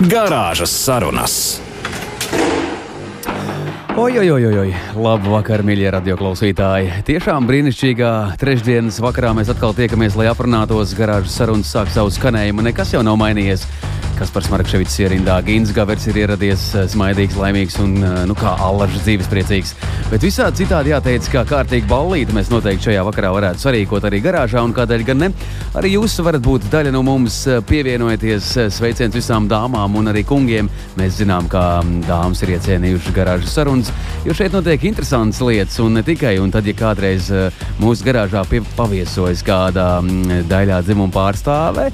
[0.00, 1.60] Garāžas sarunas.
[4.00, 7.02] Oi, oi, oi, labu vakaru, mīļie radioklausītāji.
[7.04, 12.64] Tiešām brīnišķīgā trešdienas vakarā mēs atkal tiekamies, lai aprunātos garāžas sarunas, sāk savu skanējumu.
[12.70, 13.66] Nekas jau nav mainījies.
[14.20, 19.00] Kaspars Markevits ierindā, Gins Gavers ir ieradies eh, smaidīgs, laimīgs un, eh, nu, kā allažs
[19.00, 19.72] dzīves priecīgs.
[20.10, 24.60] Bet visādi citādi jāteic, ka kārtīgi ballīti mēs noteikti šajā vakarā varētu sarīkot arī garāžā,
[24.60, 25.30] un kādēļ gan ne.
[25.80, 30.68] Arī jūs varat būt daļa no mums, eh, pievienojieties sveiciens visām dāmām un arī kungiem.
[31.00, 33.88] Mēs zinām, ka mm, dāmas ir iecienījušas garāžas sarunas,
[34.28, 36.36] jo šeit notiek interesantas lietas, un ne tikai.
[36.44, 37.32] Un tad, ja kādreiz
[37.80, 38.44] mūsu garāžā
[38.76, 41.88] paviesojas kāda mm, daļā dzimuma pārstāve,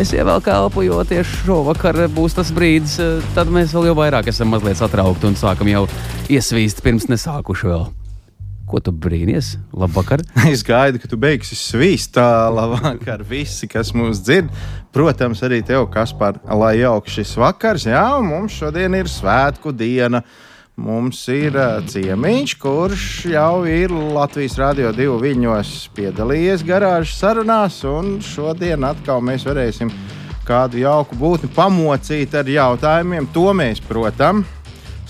[0.00, 4.30] Es ievēlu elpu, jo tieši šovakar būs tas brīdis, eh, tad mēs vēl jau vairāk
[4.32, 5.82] esam mazliet satraukti un sākam jau
[6.32, 7.84] iesvīst pirms nesākuši vēl.
[8.64, 9.58] Ko tu brīnies?
[9.76, 10.22] Labvakar!
[10.48, 12.16] Es gaidu, ka tu beigsi svīst.
[12.16, 14.48] Labvakar, visi, kas mūs dzird.
[14.96, 17.84] Protams, arī tev, kas par lai jauks šis vakars.
[17.84, 20.22] Jā, mums šodien ir svētku diena.
[20.80, 21.52] Mums ir
[21.84, 29.44] ciemiņš, kurš jau ir Latvijas Rādio 2 viļņos piedalījies garāžas sarunās, un šodien atkal mēs
[29.44, 29.92] varēsim
[30.48, 33.28] kādu jauku būtni pamocīt ar jautājumiem.
[33.36, 34.48] To mēs, protams,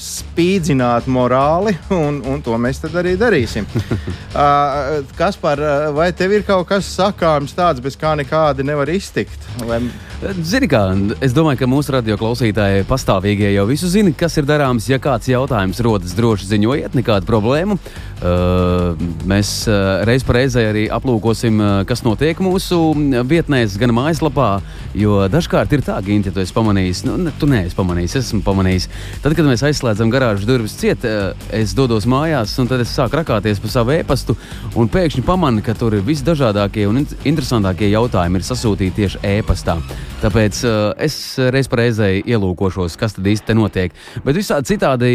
[0.02, 3.68] spīdzināt morāli, un, un to mēs arī darīsim.
[3.78, 5.62] uh, kas par,
[5.94, 9.46] vai tev ir kaut kas sakāms tāds, bez kā nekādi nevar iztikt?
[9.62, 9.78] Vai...
[10.22, 10.84] Zini, kā
[11.24, 14.86] es domāju, ka mūsu radio klausītāji pastāvīgie jau visu zina, kas ir darāms.
[14.86, 17.74] Ja kāds jautājums rodas, droši ziņojiet, nekādu problēmu.
[18.22, 19.64] Uh, mēs
[20.06, 21.58] reiz reizē arī aplūkosim,
[21.90, 22.78] kas notiek mūsu
[23.26, 24.52] vietnēs, gan mājaslapā.
[24.94, 28.30] Jo dažkārt ir tā, ka, ja tu esi pamanījis, nu, ne, tu neesi pamanījis, es
[28.30, 28.88] esmu pamanījis.
[29.26, 31.02] Tad, kad mēs aizslēdzam garāžas durvis ciet,
[31.50, 34.38] es dodos mājās, un tad es sāku rakāties pa savu e-pastu,
[34.78, 39.80] un pēkšņi pamanu, ka tur ir visdažādākie un interesantākie jautājumi sasūtīti tieši e-pastā.
[40.22, 41.16] Tāpēc uh, es
[41.50, 43.96] reiz reizē ielūkošos, kas tad īsti notiek.
[44.22, 45.10] Bet visādi citādi,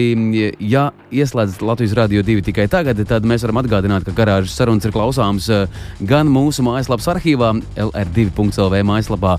[0.67, 4.91] ja ieslēdzat Latvijas Rādio 2 tikai tagad, tad mēs varam atgādināt, ka garāžas sarunas ir
[4.95, 7.53] klausāmas uh, gan mūsu mājaslapas arhīvā,
[7.87, 9.37] LR2.CLV mājaslapā,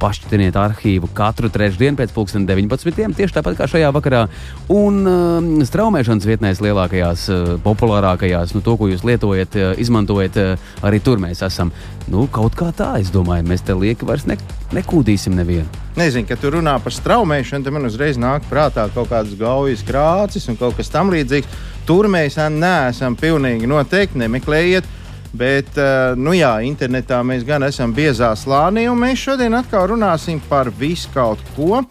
[0.00, 3.14] pašķirtiniet arhīvu katru trešdienu pēc 19.
[3.16, 4.24] tieši tāpat kā šajā vakarā.
[4.72, 10.70] Un uh, straumēšanas vietnēs lielākajās, uh, populārākajās, nu, to, ko jūs lietojat, uh, izmantojat, uh,
[10.86, 11.72] arī tur mēs esam.
[12.10, 14.38] Nu, kaut kā tā, es domāju, mēs te lieki vairs ne,
[14.74, 15.68] nekūdīsim nevienu.
[15.98, 20.48] Nezinu, kad tu runā par straumēšanu, tad man uzreiz nāk prātā kaut kādas gaujas krācis
[20.50, 21.60] un kaut kas tamlīdzīgs.
[21.88, 24.86] Tur mēs neesam pilnīgi noteikti nemeklējiet
[25.32, 30.40] Bet, eh, nu jā, internetā mēs gan esam biezā slānī, un mēs šodien atkal runāsim
[30.48, 31.84] par visu kaut ko.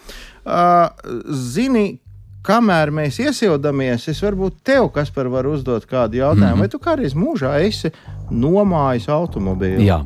[0.49, 0.87] Uh,
[1.29, 1.99] zini,
[2.43, 6.59] kamēr mēs iesildamies, es varbūt tev, kas par varu uzdot kādu jautājumu, mm -hmm.
[6.59, 7.91] vai tu kādreiz mūžā esi
[8.31, 9.83] nomājis automobīlu?
[9.85, 10.05] Jā.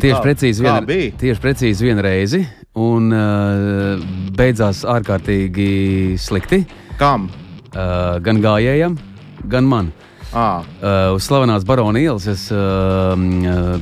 [0.00, 4.00] Tieši kā, precīzi, vien, tieši precīzi vienu reizi, un uh,
[4.36, 6.64] beidzās ārkārtīgi slikti.
[6.98, 7.30] Kam?
[7.76, 8.98] Uh, gan gājējam,
[9.44, 9.92] gan man.
[10.32, 10.64] Ah.
[10.80, 13.12] Uh, uz slavenās Barona ielas es uh,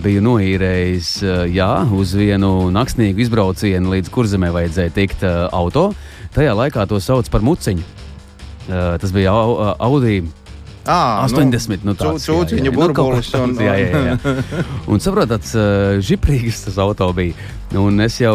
[0.02, 5.92] biju noīrējis uh, jā, uz vienu naktsnīgu izbraucienu, līdz kurzemē vajadzēja tikt uh, auto.
[6.34, 7.86] Tajā laikā to sauc par muciņu.
[8.66, 10.24] Uh, tas bija au, uh, Audi.
[10.90, 13.30] À, 80, nu, nu tāds cūciņu burbulis.
[13.38, 14.36] Un, jā, jā, jā.
[14.90, 15.46] un saprotat,
[16.02, 17.36] žiprīgs tas auto bija.
[17.78, 18.34] Un es jau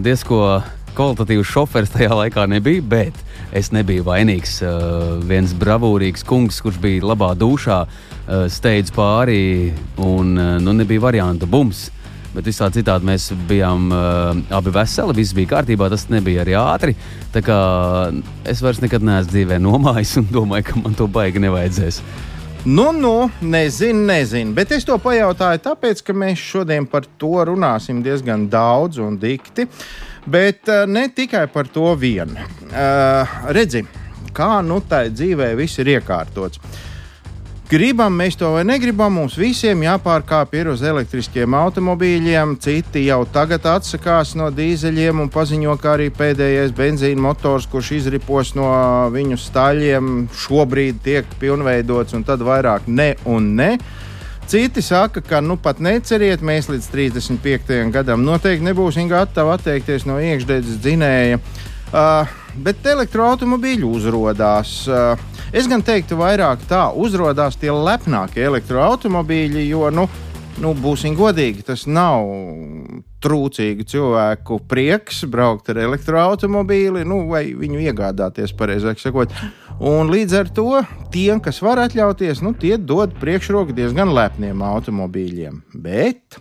[0.00, 0.62] diezko
[0.96, 3.20] kvalitatīvs šoferis tajā laikā nebija, bet
[3.56, 4.58] es nebiju vainīgs.
[4.62, 11.06] Uh, viens bravūrīgs kungs, kurš bija labā dušā, uh, steidz pāri un uh, nu, nebija
[11.08, 11.88] variantu bums.
[12.30, 16.94] Bet visā citādi mēs bijām uh, abi veseli, viss bija kārtībā, tas nebija arī ātri.
[17.34, 17.56] Tā kā
[18.46, 22.04] es vairs nekad neesmu dzīvē nomājis un domāju, ka man to baigi nevajadzēs.
[22.60, 28.02] Nu, nu, nezinu, nezinu, bet es to pajautāju, tāpēc, ka mēs šodien par to runāsim
[28.04, 29.64] diezgan daudz un dikti.
[29.64, 32.36] Uh, Bet uh, ne tikai par to vien.
[32.70, 33.84] Uh, redzi,
[34.36, 36.60] kā nu tā dzīvē viss ir iekārtots.
[37.70, 42.56] Gribam mēs to vai negribam, mums visiem jāpārkāpj uz elektriskiem automobīļiem.
[42.58, 48.56] Citi jau tagad atsakās no dīzeļiem un paziņo, ka arī pēdējais benzīna motors, kurš izripos
[48.58, 48.66] no
[49.14, 53.70] viņu staļiem, šobrīd tiek pilnveidots un tad vairāk ne un ne.
[54.50, 57.68] Citi saka, ka nu pat neceriet, mēs līdz 35.
[57.94, 61.38] gadam noteikti nebūsim gatavi atteikties no iekšdedzes dzinēja.
[61.94, 64.72] Uh, bet elektroautobīļi uzrādās.
[64.90, 65.22] Uh,
[65.54, 70.08] es gan teiktu, vairāk tā uzrādās tie lepnākie elektroautobīļi, jo, nu,
[70.58, 72.26] nu, būsim godīgi, tas nav
[73.20, 79.34] trūcīgu cilvēku prieks braukt ar elektroautomobīli, nu, vai viņu iegādāties, pareizāk sakot.
[79.80, 80.82] Un līdz ar to
[81.12, 85.62] tiem, kas var atļauties, nu, tie dod priekšroku diezgan lepniem automobīļiem.
[85.80, 86.40] Bet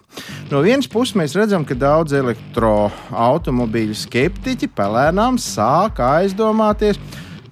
[0.52, 7.00] no vienas puses mēs redzam, ka daudz elektroautomobīļu skeptiķi pelēnām sāk aizdomāties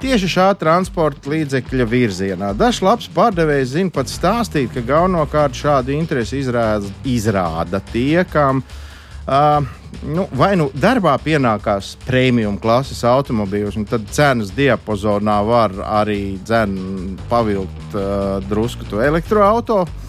[0.01, 2.51] tieši šā transporta līdzekļa virzienā.
[2.57, 8.61] Dažs labs pārdevējs zina pat stāstīt, ka galvenokārt šādu interesi izrāda, izrāda tie, kam
[9.27, 9.67] uh,
[10.07, 16.75] nu, vai nu darbā pienākās premium klases automobīļus, tad cenas diapazonā var arī dzen,
[17.29, 20.05] pavilkt uh, drusku to elektroautorātu.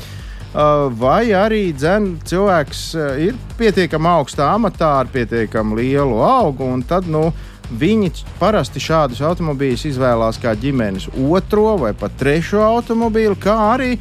[0.48, 6.80] Uh, vai arī dzen, cilvēks uh, ir pietiekami augstā amatā, ar pietiekami lielu augu, un
[6.88, 7.26] tad nu,
[7.68, 13.98] Viņi parasti šādus automobīļus izvēlās kā ģimenes otro vai pat trešo automobīlu, kā arī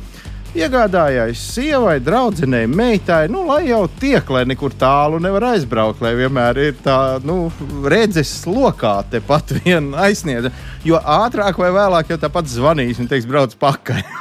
[0.55, 6.61] iegādājās sievai, draudzenei, meitai, nu, lai jau tiek, lai nekur tālu nevar aizbraukt, lai vienmēr
[6.69, 7.51] ir tā nu,
[7.87, 10.51] redzes lokā, tepat vien aizsniedz.
[10.87, 14.03] Jo ātrāk vai vēlāk jau tāpat zvanīs un teiks, brauc pakaļ.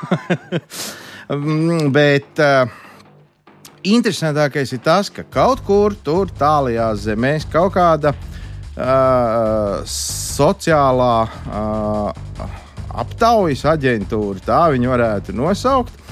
[1.26, 2.68] Mm, bet uh,
[3.82, 12.46] interesantākais ir tas, ka kaut kur tur tālajās zemēs kaut kāda uh, sociālā uh,
[13.02, 16.05] aptaujas aģentūra, tā viņu varētu nosaukt,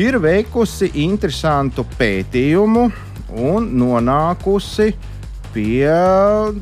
[0.00, 2.84] ir veikusi interesantu pētījumu
[3.42, 4.92] un nonākusi
[5.52, 5.92] pie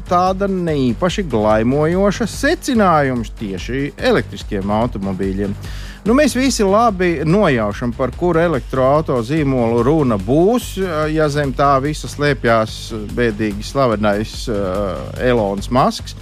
[0.08, 5.54] tāda neīpaši glaimojoša secinājuma tieši elektriskiem automobīļiem.
[6.00, 10.72] Nu, mēs visi labi nojaušam, par kuru elektroautorāta zīmolu runa būs.
[11.12, 12.78] Ja zem tā visa slēpjas
[13.14, 16.16] bēdīgi slavenais uh, Elonas Masks.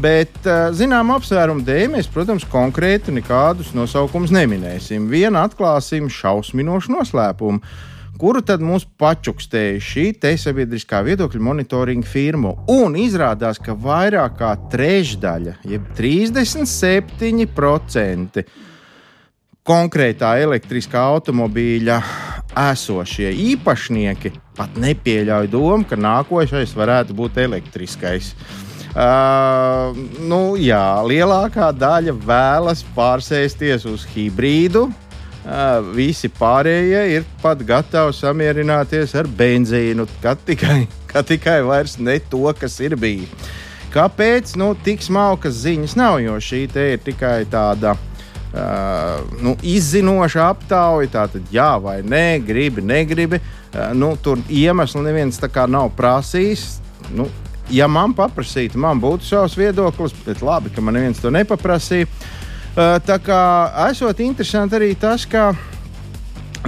[0.00, 5.04] Bet, uh, zinām, apsvērumu dēļ mēs, protams, konkrēti nekādus nosaukumus neminēsim.
[5.12, 7.60] Vienu atklāsim šausminošu noslēpumu,
[8.16, 12.54] kuru tad mums pačukstēja šī te sabiedriskā viedokļa monitoringa firma.
[12.72, 18.44] Un izrādās, ka vairāk kā trešdaļa, jeb 37%
[19.62, 22.02] konkrētā elektriskā automobīļa
[22.72, 28.34] esošie īpašnieki pat nepieļauj domu, ka nākošais varētu būt elektriskais.
[28.92, 34.90] Uh, nu, jā, lielākā daļa vēlas pārsēsties uz hibrīdu.
[35.42, 42.18] Uh, visi pārējie ir pat gatavi samierināties ar benzīnu, kad tikai, kad tikai vairs ne
[42.20, 43.32] to, kas ir bijis.
[43.92, 44.54] Kāpēc?
[44.60, 51.48] Nu, tik smalkas ziņas nav, jo šī ir tikai tāda uh, nu, izzinoša aptauja, tātad
[51.52, 53.40] jā vai nē, gribi, negribi.
[53.72, 56.82] Uh, nu, tur iemeslu neviens tā kā nav prasījis.
[57.16, 57.26] Nu,
[57.72, 62.08] ja man paprasītu, man būtu savs viedoklis, bet labi, ka man neviens to nepaprasīja.
[62.72, 63.42] Uh, tā kā
[63.90, 65.50] esot interesanti arī tas, ka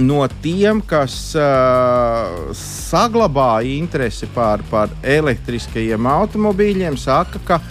[0.01, 7.61] no tiem, kas uh, saglabā interesi par, par elektriskajiem automobīļiem, saka, ka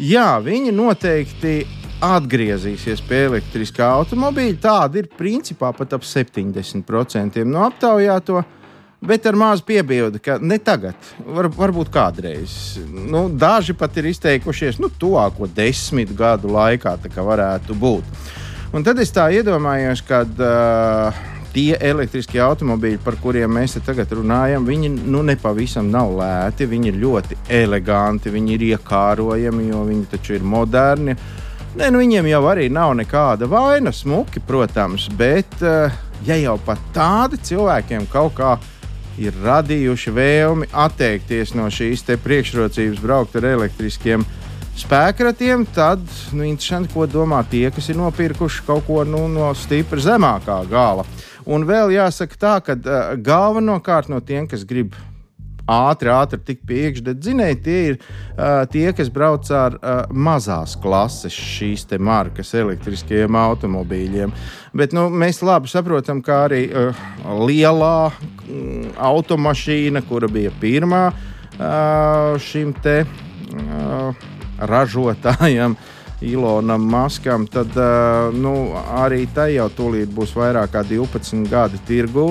[0.00, 1.58] jā, viņi noteikti
[2.06, 4.58] atgriezīsies pie elektriskā automobīļa.
[4.62, 8.42] Tāda ir principā pat ap 70% no aptaujāto.
[9.06, 12.76] Bet ar mazu piebildi, ka ne tagad, var, varbūt kādreiz.
[12.90, 18.18] Nu, daži pat ir izteikušies, nu, tuvāko desmit gadu laikā tā varētu būt.
[18.74, 21.20] Un tad es tā iedomājos, ka uh,
[21.54, 26.66] tie elektriskie automobīļi, par kuriem mēs tagad runājam, viņi nu, nepavisam nav lēti.
[26.68, 31.14] Viņi ir ļoti eleganti, viņi ir iekārojami, jo viņi taču ir moderni.
[31.76, 35.94] Nē, nu viņiem jau arī nav nekāda vaina, smuki, protams, bet uh,
[36.26, 38.56] ja jau pat tādi cilvēkiem kaut kā
[39.18, 44.24] ir radījuši vēlmi atteikties no šīs priekšrocības braukt ar elektriskiem
[44.76, 46.02] spēkratiem, tad
[46.36, 51.06] nu, interesanti, ko domā tie, kas ir nopirkuši kaut ko nu, no stipri zemākā gala.
[51.46, 54.96] Un vēl jāsaka tā, ka uh, galvenokārt no tiem, kas grib
[55.70, 61.86] ātri, ātri tik priekšdedzinēji, tie ir uh, tie, kas brauc ar uh, mazās klases šīs
[61.98, 64.34] markas elektriskajiem automobīļiem.
[64.76, 67.04] Bet nu, mēs labi saprotam, ka arī uh,
[67.46, 74.26] lielā mm, automašīna, kura bija pirmā uh, šim te uh,
[74.58, 81.44] ražotājam, uh, Ilonam Maskam, tad uh, nu, arī tai jau tūlīt būs vairāk kā 12
[81.50, 82.24] gadi tirgu.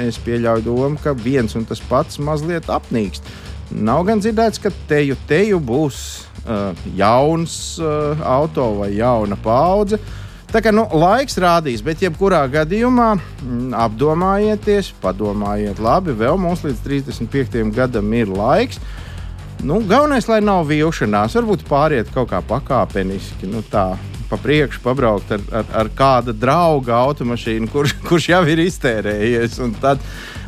[0.00, 3.28] Es pieļauju domu, ka viens un tas pats mazliet apnīkst.
[3.76, 6.00] Nav gan dzirdēts, ka teju, teju būs
[6.46, 10.00] uh, jauns uh, auto vai jauna paudze.
[10.50, 16.64] Tā kā nu, laiks rādīs, bet jebkurā gadījumā m, mm, apdomājieties, padomājiet, labi, vēl mums
[16.66, 18.80] līdz 35 gadam ir laiks.
[19.60, 23.48] Nu, galvenais, lai nav vilšanās, varbūt pāriet kaut kā pakāpeniski.
[23.50, 23.90] Nu, tā,
[24.30, 29.58] pa priekšu pabraukt ar, ar, ar kāda drauga automašīnu, kurš, kurš jau ir iztērējies.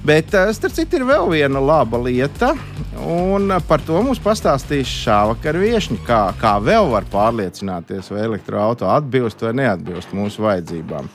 [0.07, 2.55] Bet, uh, starp citu, ir vēl viena laba lieta,
[3.05, 9.45] un par to mums pastāstīs šāvakar viešņi, kā, kā vēl var pārliecināties, vai elektroautorāts atbilst
[9.45, 11.13] vai neatbilst mūsu vajadzībām.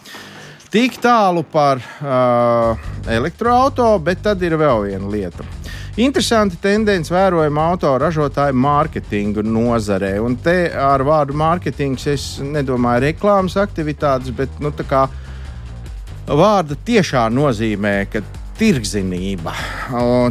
[0.69, 5.56] Tik tālu par uh, elektroautorātu, bet tad ir vēl viena lieta.
[5.97, 10.11] Interesanti tendence vērojama autoražotāju mārketinga nozarē.
[10.21, 14.69] Un te ar vārdu mārketings es nedomāju reklāmas aktivitātes, bet nu,
[16.27, 18.21] vārda tiešā nozīmē, ka
[18.59, 19.55] tirgzinība.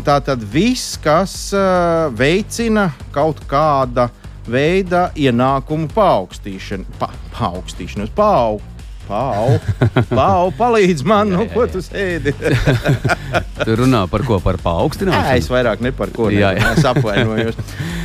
[0.07, 4.07] Tā tad viss, kas uh, veicina kaut kāda
[4.47, 8.63] veida ienākumu paaugstīšanu, pa, paaugstīšanos, paaug,
[9.07, 9.55] Pau,
[10.19, 11.47] pau, palīdz man, jā, jā, jā.
[11.47, 12.33] nu, ko tu sēdi.
[13.67, 14.41] tu runā par ko?
[14.43, 15.31] Par paaugstināšanu?
[15.31, 16.73] Jā, es vairāk ne par ko jā, jā.
[16.91, 17.59] atvainojos.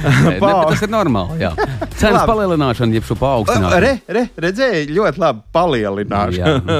[0.05, 1.41] ne, ne, tas ir normāli.
[1.41, 1.51] Jā.
[1.97, 3.81] Cenas palielināšana, jeb šo paaugstināšanu.
[3.81, 6.77] Re, re, redzēji, ļoti labi palielināšana.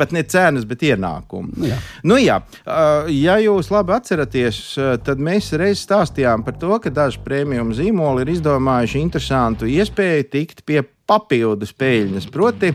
[0.00, 1.56] pat ne cenas, bet ienākumu.
[1.56, 1.80] Nu, jā.
[2.04, 2.40] Nu, jā.
[3.12, 4.62] Ja jūs labi atceraties,
[5.06, 10.66] tad mēs reiz stāstījām par to, ka daži prēmiju zīmoli ir izdomājuši interesantu iespēju tikt
[10.68, 12.28] pie papildus peļņas.
[12.32, 12.72] Proti,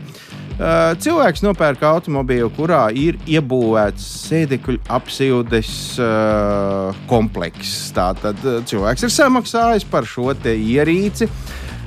[0.58, 5.70] cilvēks nopērk automobīlu, kurā ir iebūvēts sēdekļu apsildes
[6.02, 7.92] uh, komplekss.
[7.94, 11.30] Tātad uh, cilvēks ir samaksājis par šo ierīci.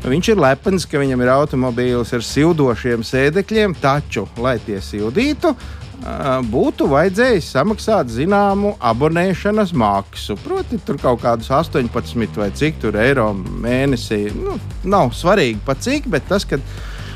[0.02, 5.52] Viņš ir lepns, ka viņam ir automobīls ar sildošiem sēdekļiem, taču, lai tie sildītu,
[6.50, 10.38] būtu vajadzējis samaksāt zināmu abonēšanas maksu.
[10.42, 14.32] Proti, tur kaut kādus 18 vai cik eiro mēnesī.
[14.34, 16.58] Nu, nav svarīgi pat cik, bet tas, ka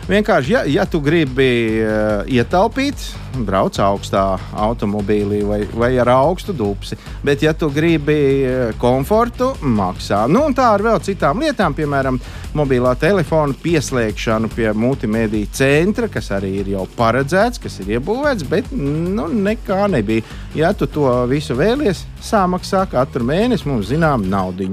[0.06, 3.08] Vienkārši, ja, ja tu gribi uh, ietaupīt,
[3.42, 6.94] brauc augstā automobīlī vai, vai ar augstu dupsi.
[7.26, 10.28] Bet, ja tu gribi uh, komfortu, maksā.
[10.30, 12.20] Nu, tā ar vēl citām lietām, piemēram,
[12.54, 18.70] mobilā telefona pieslēgšanu pie multimediju centra, kas arī ir jau paredzēts, kas ir iebūvēts, bet
[18.78, 20.22] nu, nekā nebija.
[20.54, 24.70] Ja tu to visu vēlies, samaksā katru mēnesi mums zinām naudu.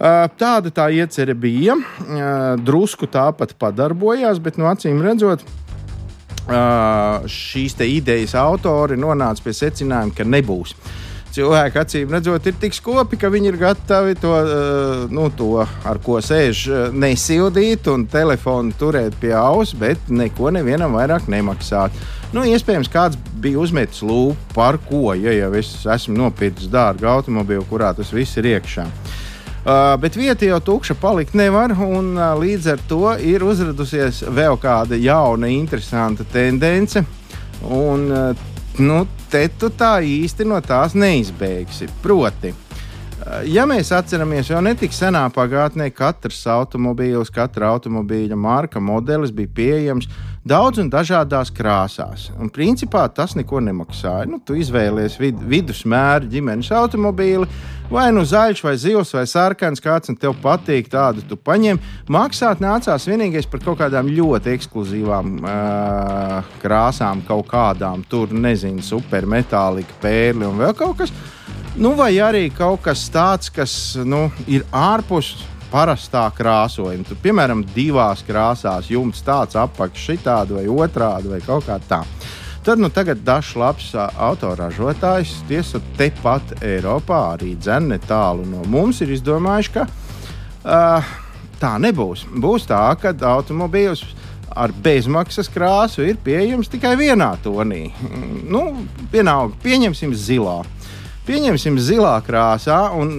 [0.00, 1.76] Tāda tā iecerē bija.
[2.64, 5.44] Drusku tāpat padarbojās, bet no acīm redzot,
[7.28, 10.72] šīs idejas autori nonāca pie secinājuma, ka nebūs.
[11.30, 14.32] Cilvēki, acīm redzot, ir tik skopi, ka viņi ir gatavi to,
[15.12, 16.64] nu, to ar ko sēž,
[16.96, 21.94] nesildīt un telefonu turēt pie auss, bet neko nevienam vairāk nemaksāt.
[22.32, 27.68] Nu, iespējams, kāds bija uzmetis lūpu par ko, ja jau es esmu nopircis dārgu automobīlu,
[27.68, 28.88] kurā tas viss ir iekšā.
[28.88, 29.18] Uh,
[29.60, 34.56] Uh, bet vieta jau tukša palikt nevar, un uh, līdz ar to ir uzradusies vēl
[34.56, 37.02] kāda jauna, interesanta tendence.
[37.68, 38.46] Un, uh,
[38.80, 41.90] nu, te tu tā īsti no tās neizbēgsi.
[42.00, 42.54] Proti,
[43.52, 50.08] ja mēs atceramies, jau netik senā pagātnē katrs automobīls, katra automobīļa marka, modelis bija pieejams
[50.46, 52.28] daudz un dažādās krāsās.
[52.40, 54.28] Un principā tas neko nemaksāja.
[54.30, 57.48] Nu, tu izvēlies vid vidusmēra ģimenes automobīli,
[57.90, 61.80] vai nu zaļš, vai zils, vai sarkans, kāds un tev patīk, tādu tu paņem.
[62.08, 70.00] Maksāt nācās vienīgais par kaut kādām ļoti ekskluzīvām uh, krāsām, kaut kādām tur, nezinu, supermetālika,
[70.02, 71.14] pērli un vēl kaut kas.
[71.80, 75.36] Nu, vai arī kaut kas tāds, kas nu, ir ārpus
[75.70, 77.06] parastā krāsojuma.
[77.08, 82.02] Tur, piemēram, divās krāsās jumts tāds apakšs, šitādi vai otrādi vai kaut kā tā.
[82.64, 89.14] Tad nu, tagad dažs labs autoražotājs, tiesa tepat Eiropā, arī dzene tālu no mums, ir
[89.14, 91.14] izdomājuši, ka uh,
[91.60, 92.26] tā nebūs.
[92.28, 94.04] Būs tā, ka automobīls
[94.50, 97.86] ar bezmaksas krāsu ir pieejams tikai vienā tonī.
[98.50, 98.64] Nu,
[99.12, 100.60] vienalga, pieņemsim zilā.
[101.24, 103.14] Pieņemsim zilā krāsā, un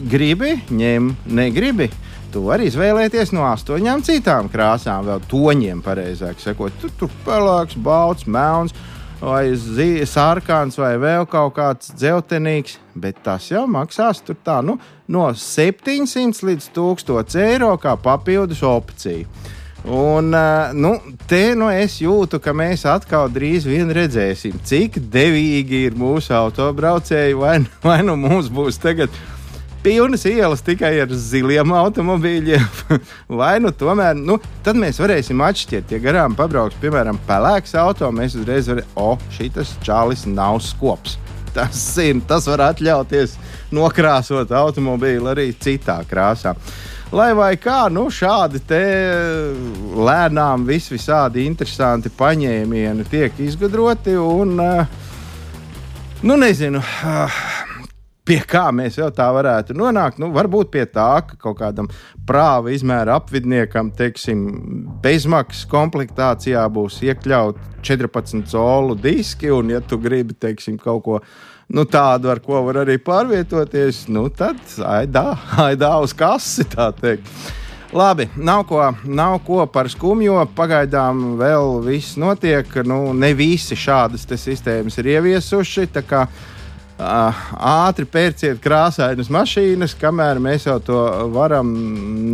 [0.00, 1.90] gribi, ņem, negribi.
[2.30, 6.74] Tu vari izvēlēties no astoņām citām krāsām, vēl toņiem, pareizāk sakot.
[6.80, 8.74] Tur tur pelēks, balts, melns,
[9.20, 9.50] vai
[10.06, 12.78] sarkans, vai vēl kaut kāds dzeltenīgs.
[12.94, 14.78] Bet tas jau maksās tā, nu,
[15.10, 19.26] no 700 līdz 1000 eiro kā papildus opcija.
[19.84, 20.34] Un,
[20.76, 20.90] nu,
[21.26, 27.38] te nu es jūtu, ka mēs atkal drīz vien redzēsim, cik devīgi ir mūsu autobraucēji,
[27.40, 29.14] vai, vai nu mums būs tagad
[29.82, 32.66] pilnas ielas tikai ar ziliem automobīļiem.
[33.40, 38.36] Vai nu tomēr, nu, tad mēs varēsim atšķirt, ja garām pabrauks, piemēram, pelēks auto, mēs
[38.38, 41.18] uzreiz varam, o, šis čalis nav skops.
[41.56, 43.32] Tas, ir, tas var atļauties
[43.74, 46.52] nokrāsot automobīlu arī citā krāsā.
[47.10, 48.60] Lai vai kā, nu, šādi
[49.98, 54.14] lēnām, vis visādi interesanti paņēmieni tiek izgudroti.
[54.14, 54.54] Un,
[56.22, 56.84] nu, nezinu,
[58.26, 60.20] pie kā mēs jau tā varētu nonākt.
[60.22, 61.90] Nu, varbūt pie tā, ka kaut kādam
[62.28, 64.42] prāva izmēra apvidniekam, teiksim,
[65.02, 71.22] bezmaksas komplektācijā būs iekļaut 14 colu diski, un, ja tu gribi, teiksim, kaut ko
[71.70, 75.32] nu, tādu, ar ko var arī pārvietoties, nu, tad aidā,
[75.68, 77.26] aidā uz kasi, tā teikt.
[77.90, 80.44] Labi, nav ko, nav ko par skumjo.
[80.54, 82.68] Pagaidām vēl viss notiek.
[82.86, 85.88] Nu, ne visi šādas sistēmas ir ieviesuši.
[87.00, 90.98] Uh, ātri pērciet krāsainas mašīnas, kamēr mēs jau to
[91.32, 91.70] varam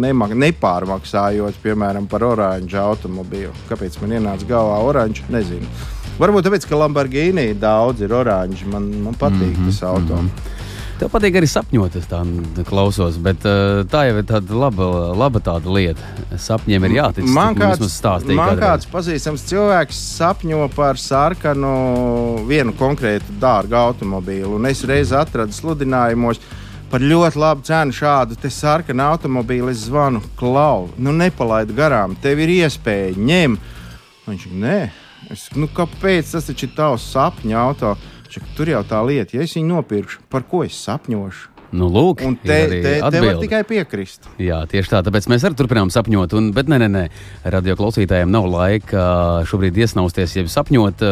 [0.03, 3.53] nemak nepārmaksājot, piemēram, par oranžu automobīlu.
[3.69, 5.23] Kāpēc man ienāca galvā oranžs?
[5.31, 5.71] Nezinu.
[6.19, 8.67] Varbūt tāpēc, ka Lamborghini daudz ir oranži.
[8.73, 10.17] Man, man patīk mm -hmm, tas auto.
[10.17, 10.56] Mm -hmm.
[10.97, 12.23] Tev patīk arī sapņot, es tā
[12.65, 16.01] klausos, bet uh, tā jau ir tāda laba, laba tāda lieta.
[16.41, 17.27] Sapņiem ir jātic.
[17.37, 21.75] Man kāds, stāstīja, man kāds pazīstams cilvēks sapņo par sarkanu
[22.49, 26.41] vienu konkrētu dārgu automobīlu, un es reiz atradu sludinājumos.
[26.89, 32.57] Par ļoti labu cenu šādu sarkanu automobīlu es zvanu, klau, nu nepalaidi garām, tev ir
[32.63, 33.73] iespēja ņemt.
[34.27, 34.83] Viņš saka, nē,
[35.35, 38.15] es, nu kāpēc tas taču ir tavs sapņu automobilis?
[38.31, 41.57] Čak, tur jau tā lieta, ja es viņu nopirkšu, par ko es sapņošu.
[41.75, 44.29] Nu, lūk, un te, te, te var tikai piekrist.
[44.41, 45.01] Jā, tieši tā.
[45.07, 46.37] Tāpēc mēs arī turpinām sapņot.
[46.39, 47.03] Un, bet, nē, nē, nē.
[47.53, 49.03] radio klausītājiem nav laika
[49.51, 51.05] šobrīd iesnausties, jeb sapņot.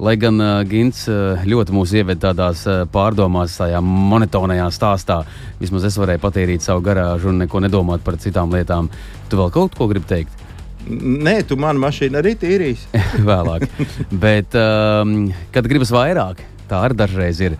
[0.00, 0.40] Lai gan
[0.70, 1.04] Gins
[1.44, 2.64] ļoti mūs ieved tādās
[2.94, 5.22] pārdomās, tajā monotonajā stāstā.
[5.60, 8.88] Vismaz es varēju patērīt savu garāžu un neko nedomāt par citām lietām.
[9.28, 10.46] Tu vēl kaut ko gribi teikt?
[10.90, 12.88] Nē, tu manu mašīnu arī tīrīsi.
[13.28, 13.68] Vēlāk.
[14.10, 16.40] Bet, um, kad gribas vairāk,
[16.70, 17.58] tā arī dažreiz ir.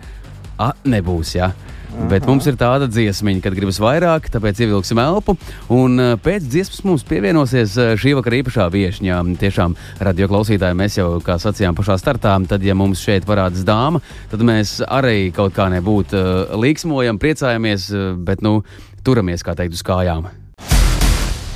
[0.61, 1.51] A, nebūs, jā.
[1.51, 1.71] Ja?
[1.91, 2.07] Aha.
[2.07, 5.35] Bet mums ir tāda dziesmiņa, kad gribas vairāk, tāpēc ievilksim elpu.
[5.75, 9.19] Un uh, pēc dziesmas mums pievienosies uh, šī vakara īpašā viesņā.
[9.41, 13.99] Tiešām, radio klausītāji, mēs jau, kā sacījām, pašā startā, tad, ja mums šeit parādās dāma,
[14.31, 17.91] tad mēs arī kaut kā nebūtu uh, līksmojam, priecājamies,
[18.23, 18.61] bet, nu,
[19.03, 20.29] turamies, kā teikt, uz kājām.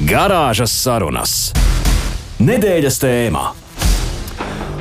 [0.04, 1.54] Garāžas sarunas.
[2.44, 3.52] Nedēļas tēmā.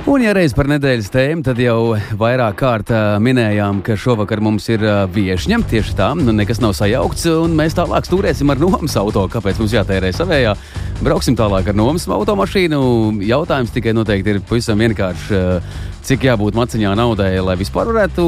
[0.05, 2.91] Un, ja reiz par nedēļas tēmu, tad jau vairāk kārt
[3.25, 4.83] minējām, ka šovakar mums ir
[5.15, 5.63] viesņa.
[5.71, 9.23] Tieši tā, nu, nekas nav sajaukts, un mēs tālāk stūrēsim ar nomas auto.
[9.33, 10.53] Kāpēc mums jātērē savējā?
[11.01, 12.83] Brauksim tālāk ar nomas automašīnu.
[13.25, 15.33] Jautājums tikai noteikti ir pavisam vienkāršs.
[15.33, 18.27] Uh, cik jābūt maciņā naudai, lai vispār varētu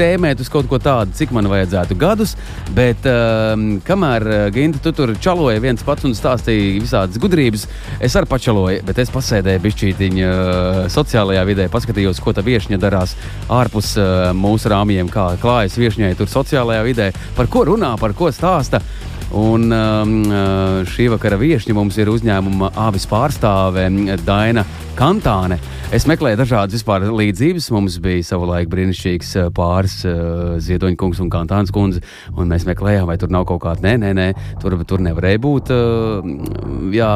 [0.00, 2.34] tēmēt uz kaut ko tādu, cik man vajadzētu gadus.
[2.76, 3.52] Bet uh,
[3.86, 7.66] kamēr uh, Ginta tu tur čaloja viens pats un stāstīja visādas gudrības,
[8.00, 13.16] es arī pačaloju, bet es pasēdēju bišķītiņa uh, sociālajā vidē, paskatījos, ko tā viesņa darās
[13.52, 18.32] ārpus uh, mūsu rāmjiem, kā klājas viesņai tur sociālajā vidē, par ko runā, par ko
[18.34, 18.82] stāsta.
[19.30, 23.84] Un um, uh, šī vakara viesiņa mums ir uzņēmuma avis pārstāve
[24.26, 24.64] Daina
[24.98, 25.60] Kantāne.
[25.94, 27.68] Es meklēju dažādas vispār līdzības.
[27.74, 32.02] Mums bija savulaik brīnišķīgs uh, pāris uh, Ziedoņa kungs un Kantāns kundze,
[32.34, 33.84] un mēs meklējām, vai tur nav kaut kāda.
[33.86, 34.28] Nē, nē, nē
[34.62, 35.70] tur, tur nevarēja būt.
[35.74, 37.12] Uh, jā,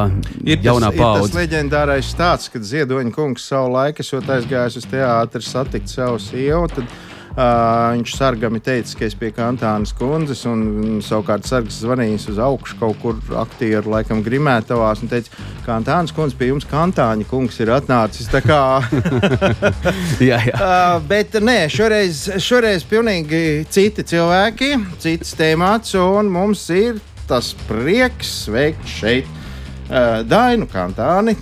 [0.47, 1.33] ir jaunā paudze.
[1.33, 6.71] Tas leģendārais stāsts, kad Ziedoņa kungs savu laiku esot aizgājis uz teātri satikt savu sievu.
[7.35, 12.77] Uh, viņš sargami teica, ka es pie Kantānas kundzes, un savukārt sargs zvanījis uz augšu
[12.79, 18.29] kaut kur aktieru, laikam, grimētavās, un teica, Kantānas kundze pie jums Kantāņa kungs ir atnācis.
[20.29, 20.55] jā, jā.
[20.55, 24.71] Uh, bet nē, šoreiz, šoreiz pilnīgi citi cilvēki,
[25.03, 29.27] cits temats, un mums ir tas prieks sveikt šeit
[29.89, 31.35] uh, Dainu Kantāni.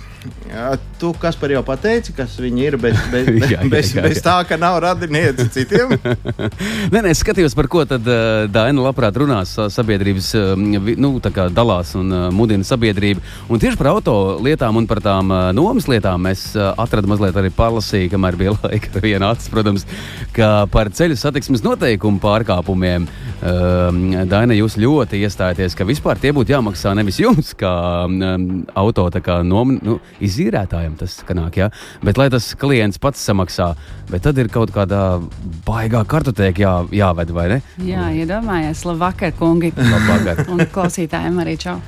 [0.44, 3.92] Jā, tu kas par jau pateici, kas viņi ir, bet bez, bez, jā, jā, bez,
[3.94, 4.10] jā, jā.
[4.12, 5.94] bez tā, ka nav radinieci citiem.
[6.92, 10.52] nē, nē, es skatījos, par ko tad uh, Daina labprāt runās sabiedrības, uh,
[11.00, 13.24] nu, tā kā dalās un uh, mudina sabiedrību.
[13.48, 17.40] Un tieši par auto lietām un par tām uh, nomas lietām mēs uh, atradām mazliet
[17.40, 19.88] arī pārlasīju, kamēr bija laika ar vienu acis, protams,
[20.36, 26.52] ka par ceļu satiksmes noteikumu pārkāpumiem uh, Daina jūs ļoti iestājaties, ka vispār tie būtu
[26.52, 29.98] jāmaksā nevis jums, kā um, auto kā nom, nu,
[30.34, 31.70] izīrētājiem tas nāk, ja?
[32.04, 33.72] bet lai tas klients pats samaksā.
[34.10, 35.20] Bet tad ir kaut kādā
[35.66, 37.62] baigā kartotēka jā, jāved, vai ne?
[37.86, 39.72] Jā, iedomājieties, labvakar, kungi.
[39.78, 40.44] Labvakar.
[40.52, 41.78] Un klausītājiem arī čau.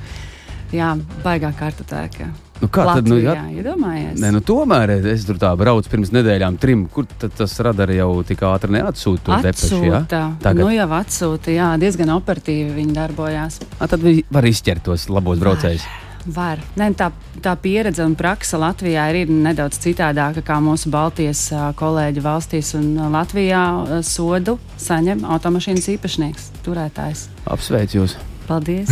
[0.75, 2.27] Jā, baigā kartotēka.
[2.57, 4.15] Nu kā Latvijā, tad, nu, jā, iedomājies?
[4.17, 6.87] Nē, nu, tomēr es tur tā braucu pirms nedēļām, trim.
[6.93, 9.83] Kur tas radara jau tik ātri neatsūta depešu?
[9.85, 10.01] Jā,
[10.41, 13.61] tagad nu jau atsūta, jā, diezgan operatīvi viņi darbojās.
[13.77, 15.85] A, tad var izķert tos labos braucējus.
[15.85, 16.06] Var.
[16.27, 16.59] Var.
[16.75, 17.07] Ne, tā,
[17.43, 21.45] tā pieredze un praksa Latvijā ir nedaudz citādāka nekā mūsu Baltijas
[21.79, 22.73] kolēģi valstīs.
[23.13, 23.61] Latvijā
[24.03, 27.27] sodu saņem automašīnas īpašnieks, turētājs.
[27.47, 28.17] Apsveicu jūs!
[28.47, 28.91] Paldies!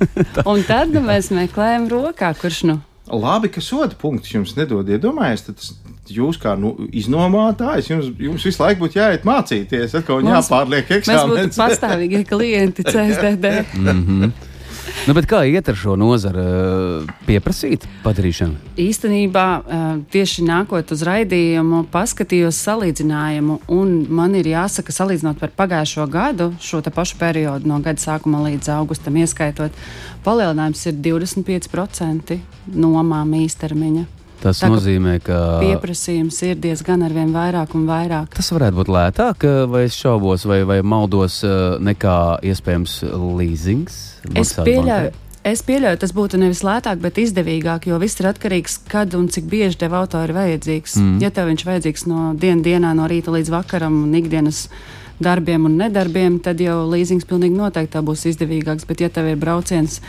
[0.50, 2.78] un tad nu, mēs meklējam rokā, kurš nu.
[3.06, 4.88] Labi, ka soda punkts jums nedod.
[4.90, 5.76] Iedomājieties,
[6.10, 11.30] jūs kā nu, iznomātājs, jums, jums visu laiku būtu jāiet mācīties, atkal jāpārliek eksāmenis.
[11.30, 13.56] Mēs būtu pastāvīgie klienti CSDD.
[13.74, 14.36] mm -hmm.
[15.06, 16.42] Nu, kā iet ar šo nozaru?
[17.26, 18.74] Pieprasīt padarīšanu?
[18.80, 19.46] Īstenībā,
[20.12, 26.82] tieši nākot uz raidījumu, paskatījos salīdzinājumu, un man ir jāsaka, salīdzinot par pagājušo gadu, šo
[26.86, 29.74] pašu periodu no gada sākuma līdz augustam, ieskaitot,
[30.26, 32.40] palielinājums ir 25%
[32.74, 34.15] nomām īstermiņa.
[34.42, 38.34] Tas Tā, nozīmē, ka pieprasījums ir diezgan ar vien vairāk un vairāk.
[38.36, 41.40] Tas varētu būt lētāk, vai es šaubos, vai, vai maldos,
[41.82, 42.98] nekā iespējams
[43.38, 44.02] leasings.
[44.36, 45.14] Es pieļauju,
[45.46, 49.30] es pieļauju, tas būtu nevis lētāk, bet izdevīgāk, jo viss ir atkarīgs no kad un
[49.32, 50.98] cik bieži tev auto ir vajadzīgs.
[51.00, 51.18] Mm.
[51.24, 54.66] Ja tev viņš vajadzīgs no dienas dienā, no rīta līdz vakaram un ikdienas
[55.22, 58.84] darbiem un nedarbiem, tad jau leasings pilnīgi noteikti būs izdevīgāks.
[58.88, 60.00] Bet, ja tev ir brauciens,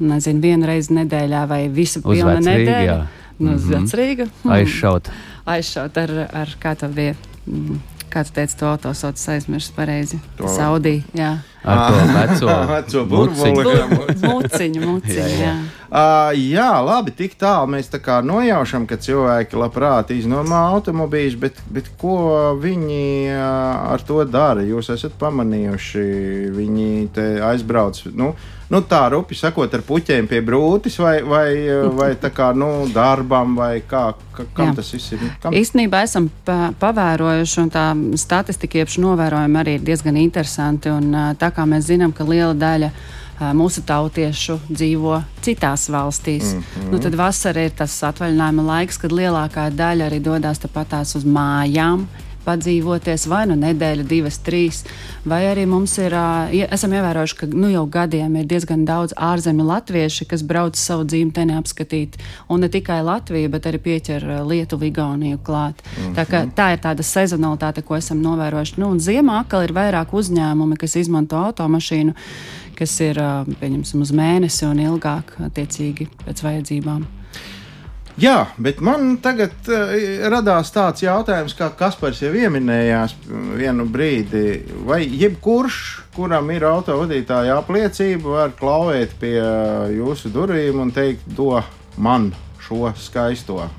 [0.00, 2.98] nezinu, vienu reizi nedēļā vai visu pilnu nedēļu,
[3.40, 3.86] no mm -hmm.
[3.86, 4.28] Vecrīga.
[4.42, 4.52] Hmm.
[4.52, 5.10] Aizšaut.
[5.46, 7.14] Aizšaut ar, ar kā tā bija.
[7.46, 7.80] Mm.
[8.10, 10.18] Kā tu teici, to autosaucas aizmirst pareizi?
[10.38, 11.38] Saudī, jā.
[11.64, 13.74] Ar to veco, veco burbuļu.
[14.22, 15.44] Muciņu, muciņu, jā.
[15.44, 15.54] jā.
[15.90, 21.58] Uh, jā, labi, tik tālu mēs tā kā nojaušam, ka cilvēki labprāt iznomā automobīļus, bet,
[21.66, 23.02] bet ko viņi
[23.34, 24.62] uh, ar to dara?
[24.62, 26.06] Jūs esat pamanījuši,
[26.54, 27.98] viņi te aizbrauc.
[28.14, 28.30] Nu,
[28.70, 31.48] nu, tā rupi sakot, ar puķiem pie brūtis, vai, vai,
[31.98, 34.78] vai tā kā nu, darbam, vai kā, ka, kam Jā.
[34.78, 35.24] tas viss ir?
[35.42, 35.58] Kam?
[35.58, 40.94] Īstenībā esam pavērojuši, un tā statistika, jeb novērojumi arī ir diezgan interesanti.
[40.94, 42.92] Un, tā kā mēs zinām, ka liela daļa
[43.56, 46.54] mūsu tautiešu dzīvo citās valstīs.
[46.54, 46.90] Mm -hmm.
[46.92, 52.06] nu, tad vasara ir tas atvaļinājuma laiks, kad lielākā daļa arī dodas tepatās uz mājām.
[52.44, 54.84] Padzīvoties vai nu nedēļu, divas, trīs,
[55.28, 56.14] vai arī mums ir,
[56.72, 61.52] esam ievērojuši, ka nu, jau gadiem ir diezgan daudz ārzemju latvieši, kas brauc savu dzimteni
[61.52, 62.16] apskatīt.
[62.48, 65.74] Un ne tikai Latviju, bet arī pieķer Lietuvu, Igauniju klāt.
[65.84, 66.14] Mm -hmm.
[66.16, 68.74] tā, ka, tā ir tāda sezonalitāte, ko esam novērojuši.
[68.76, 72.14] Nu, ziemā atkal ir vairāk uzņēmumi, kas izmanto automašīnu
[72.80, 73.20] kas ir
[73.60, 77.08] pieņemsim uz mēnesi un ilgāk, attiecīgi pēc vajadzībām.
[78.20, 79.92] Jā, bet man tagad uh,
[80.28, 83.14] radās tāds jautājums, kā Kaspars jau pieminējās
[83.56, 84.64] vienu brīdi.
[84.84, 85.78] Vai jebkurš,
[86.16, 89.36] kuram ir autovadītāja apliecība, var klauvēt pie
[89.94, 91.62] jūsu durvīm un teikt, do
[91.96, 93.70] man šo skaisto?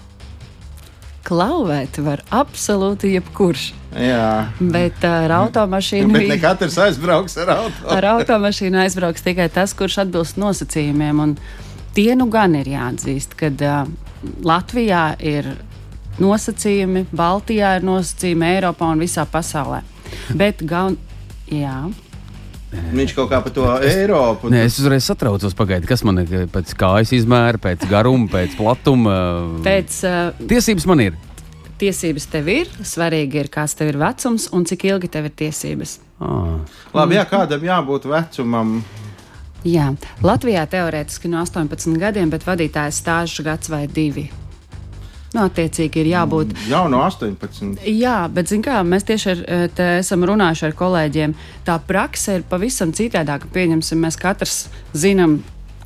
[1.27, 3.65] Klauvēt var absolūti jebkurš.
[3.93, 4.51] Jā.
[4.59, 6.13] Bet ar automašīnu.
[6.15, 7.91] Bet ne katrs aizbrauks ar automašīnu.
[7.97, 11.19] ar automašīnu aizbrauks tikai tas, kurš atbilst nosacījumiem.
[11.21, 11.35] Un
[11.97, 13.91] tie nu gan ir jāatzīst, ka uh,
[14.47, 15.51] Latvijā ir
[16.21, 19.83] nosacījumi, Baltijā ir nosacījumi, Eiropā un visā pasaulē.
[20.37, 20.97] Bet gan.
[21.51, 21.89] Jā.
[22.71, 24.51] Viņš kaut kā par to Eiropu.
[24.51, 29.17] Nē, es uzreiz satraucos, pagaidi, kas man ir pēc kājas izmēra, pēc garuma, pēc platuma.
[29.65, 31.19] Pēc, uh, tiesības man ir
[31.81, 35.97] tiesības tev ir, svarīgi ir, kāds tev ir vecums un cik ilgi tev ir tiesības.
[36.21, 36.59] Ah.
[36.93, 38.75] Labi, jā, kādam jābūt vecumam?
[39.65, 39.91] Jā,
[40.25, 44.29] Latvijā teorētiski no 18 gadiem, bet vadītāja stāžu gads vai divi.
[45.31, 46.51] Nu, attiecīgi ir jābūt.
[46.51, 47.85] Mm, jau no 18.
[47.87, 51.35] Jā, bet kā, mēs tieši ar, eh, esam runājuši ar kolēģiem.
[51.65, 53.47] Tā praksa ir pavisam citādāka.
[53.47, 55.39] Pieņemsim, mēs katrs zinām,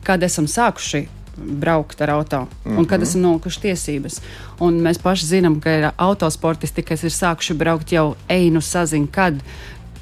[0.04, 2.78] kad esam sākuši braukt ar auto mm -hmm.
[2.78, 3.08] un kad mhm.
[3.08, 4.22] esam nolikuši tiesības.
[4.60, 9.34] Un mēs paši zinām, ka ir autosportisti, kas ir sākuši braukt jau einu saziņu, kad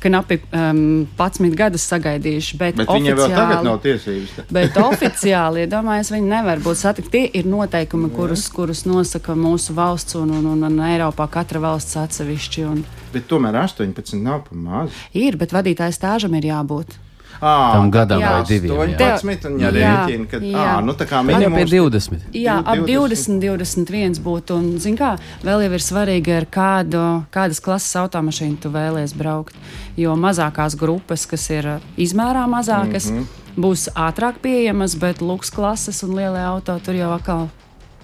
[0.04, 0.82] knapi um,
[1.18, 2.58] 11 gadus sagaidījuši.
[2.60, 4.36] Bet, bet viņiem vēl tagad nav tiesības.
[4.54, 7.14] bet oficiāli, ja domāju, viņi nevar būt satikti.
[7.14, 12.00] Tie ir noteikumi, kurus, kurus nosaka mūsu valsts un, un, un, un Eiropā katra valsts
[12.04, 12.68] atsevišķi.
[12.70, 12.84] Un...
[13.14, 15.02] Bet tomēr 18 nav pa maz.
[15.18, 16.98] Ir, bet vadītāja stāžam ir jābūt.
[17.44, 18.94] À, tam gadam jā, vai diviem.
[18.96, 20.64] 18, un ja rēķina, ka jā.
[20.64, 22.28] À, nu, tā kā minimums pie 20.
[22.40, 24.60] Jā, ap 20, 21 būtu.
[24.60, 27.02] Un, zin kā, vēl jau ir svarīgi, ar kādu,
[27.34, 29.58] kādas klases automašīnu tu vēlies braukt.
[30.00, 31.68] Jo mazākās grupas, kas ir
[32.00, 33.60] izmērā mazākas, mm -hmm.
[33.66, 37.50] būs ātrāk pieejamas, bet luks klases un lielie auto tur jau atkal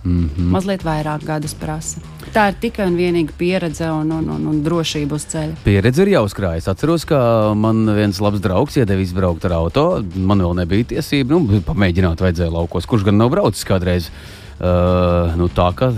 [0.04, 0.52] Mm -hmm.
[0.54, 2.00] Mazliet vairāk gadus prasa.
[2.34, 5.56] Tā ir tikai un vienīgi pieredze un, un, un, un drošība uz ceļa.
[5.64, 6.58] Pieredze ir jāuzkrājas.
[6.58, 10.04] Es atceros, ka man viens labs draugs iedeva izbraukt ar auto.
[10.16, 11.30] Man vēl nebija tiesība.
[11.30, 14.10] Nu, pamēģināt, vajadzēja laukos, kurš gan nav braucis kādreiz.
[14.60, 15.94] Uh, nu, tā kā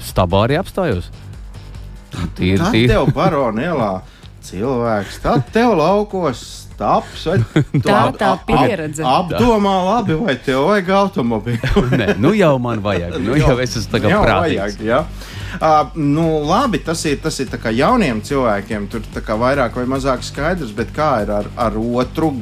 [0.00, 1.10] stabā arī apstājos.
[2.36, 2.88] Tīri, tīri.
[2.88, 4.02] Tā tev baroni ielā
[4.42, 7.24] cilvēks, tad tev laukos taps.
[7.30, 7.38] Vai,
[7.82, 9.04] tā ir tā pieredze.
[9.06, 11.84] Ap, apdomā, labi, vai tev vajag automobīlu?
[12.00, 13.18] Nē, nu jau man vajag.
[13.22, 14.78] Nu jau es esmu tagad prātīgs.
[14.78, 15.02] Vajag, ja?
[15.56, 18.88] Uh, nu, labi, tas ir, tas ir jauniem cilvēkiem.
[18.92, 19.04] Tur
[19.40, 22.32] vairāk vai mazāk skaidrs, bet kā ir ar, ar otru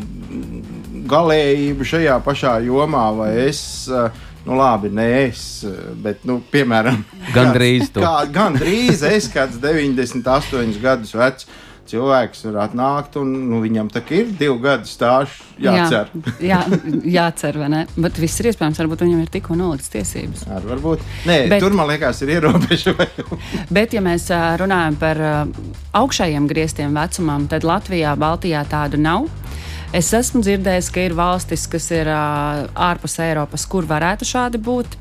[1.11, 3.05] galējību šajā pašā jomā?
[3.18, 3.61] Vai es,
[3.92, 4.09] uh,
[4.47, 5.64] nu, labi, ne es,
[6.03, 7.05] bet, nu, piemēram,
[7.37, 11.49] gandrīz, kāds, kā, gandrīz es, kāds 98 gadus vecs
[11.90, 16.11] cilvēks var atnākt un nu, viņam tā ir divu gadu stāsts jācer.
[16.42, 16.81] Jā, jā,
[17.16, 17.83] jācer, vai ne?
[17.97, 20.47] Bet viss ir iespējams, varbūt viņam ir tikko nolikts tiesības.
[20.51, 21.05] Ar, varbūt.
[21.29, 23.40] Nē, bet, tur man liekas, ir ierobežojumi.
[23.77, 25.23] bet, ja mēs runājam par
[26.01, 29.29] augšējiem griestiem vecumam, tad Latvijā, Baltijā tādu nav.
[29.95, 34.97] Es esmu dzirdējis, ka ir valstis, kas ir uh, ārpus Eiropas, kur varētu šādi būt.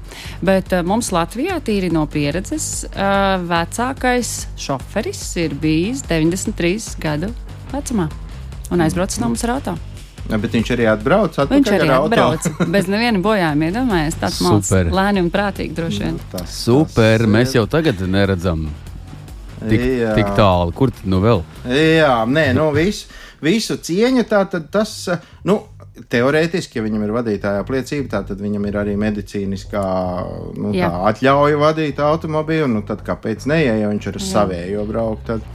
[0.46, 7.32] Bet uh, mums Latvijā, tīri no pieredzes, uh, vecākais šoferis ir bijis 93 gadu
[7.74, 8.06] vecumā
[8.74, 9.74] un aizbraucis no mums ar auto.
[10.30, 11.42] Ja, bet viņš arī atbrauc.
[11.50, 13.72] Viņš arī atbrauc bez neviena bojājuma.
[13.72, 16.16] Iedomājieties, tāds mākslinieks, lēni un prātīgi droši vien.
[16.22, 18.70] Nu, tas, Super, tas mēs jau tagad neredzam
[19.66, 20.14] tik, jā.
[20.22, 20.72] tik tālu.
[20.78, 21.44] Kur tad nu vēl?
[21.74, 23.10] Jā, nē, nu viss
[23.44, 24.96] visu cieņu, tad tas,
[25.48, 25.60] nu,
[25.94, 29.84] teorētiski, ja viņam ir vadītāja apliecība, tad viņam ir arī medicīniskā
[30.58, 32.70] nu, atļauja vadīt automobīlu.
[32.72, 35.30] Nu, tad kāpēc ne, ja viņš ar savējo braukt?
[35.30, 35.46] Tad.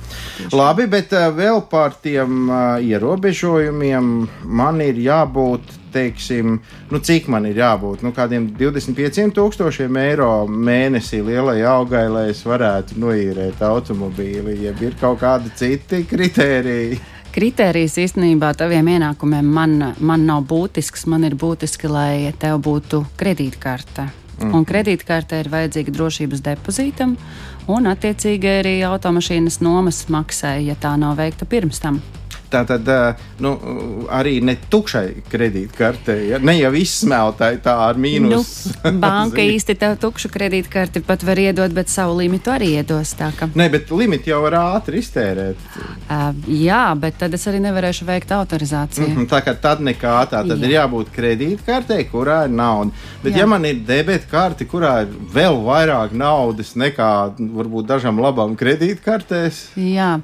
[0.54, 5.76] Labi, bet uh, vēl par tiem uh, ierobežojumiem man ir jābūt.
[5.88, 6.58] Teiksim,
[6.92, 8.02] nu, cik man ir jābūt?
[8.04, 15.22] Nu, kādiem 25,000 eiro mēnesī lielai augai, lai es varētu noīrēt automobīli, ja ir kaut
[15.24, 17.00] kādi citi kritēriji
[17.38, 21.06] kritērijs īstenībā taviem ienākumiem man, man nav būtisks.
[21.10, 24.08] Man ir būtiski, lai tev būtu kredītkarte.
[24.38, 24.54] Mm.
[24.54, 27.16] Un kredītkarte ir vajadzīga drošības depozītam,
[27.70, 31.98] un attiecīgi arī automašīnas nomas maksai, ja tā nav veikta pirms tam.
[32.48, 32.88] Tā tad
[33.44, 33.52] nu,
[34.14, 36.38] arī ne tukšai kredītkartei, ja?
[36.40, 38.52] ne jau izsmeltai tā ar mīnus.
[38.84, 43.14] Nu, banka īsti tev tukšu kredītkarti pat var iedot, bet savu limitu arī iedos.
[43.18, 43.50] Ka...
[43.58, 45.60] Nē, bet limitu jau var ātri iztērēt.
[46.08, 49.08] Uh, jā, bet tad es arī nevarēšu veikt autorizāciju.
[49.08, 50.64] Mm -hmm, tā kā tad nekā tā, tad jā.
[50.64, 52.90] ir jābūt kredītkartei, kurā ir nauda.
[53.22, 53.38] Bet jā.
[53.38, 59.62] ja man ir debetkarte, kurā ir vēl vairāk naudas nekā varbūt dažam labam kredītkartēs.
[59.76, 60.20] Jā,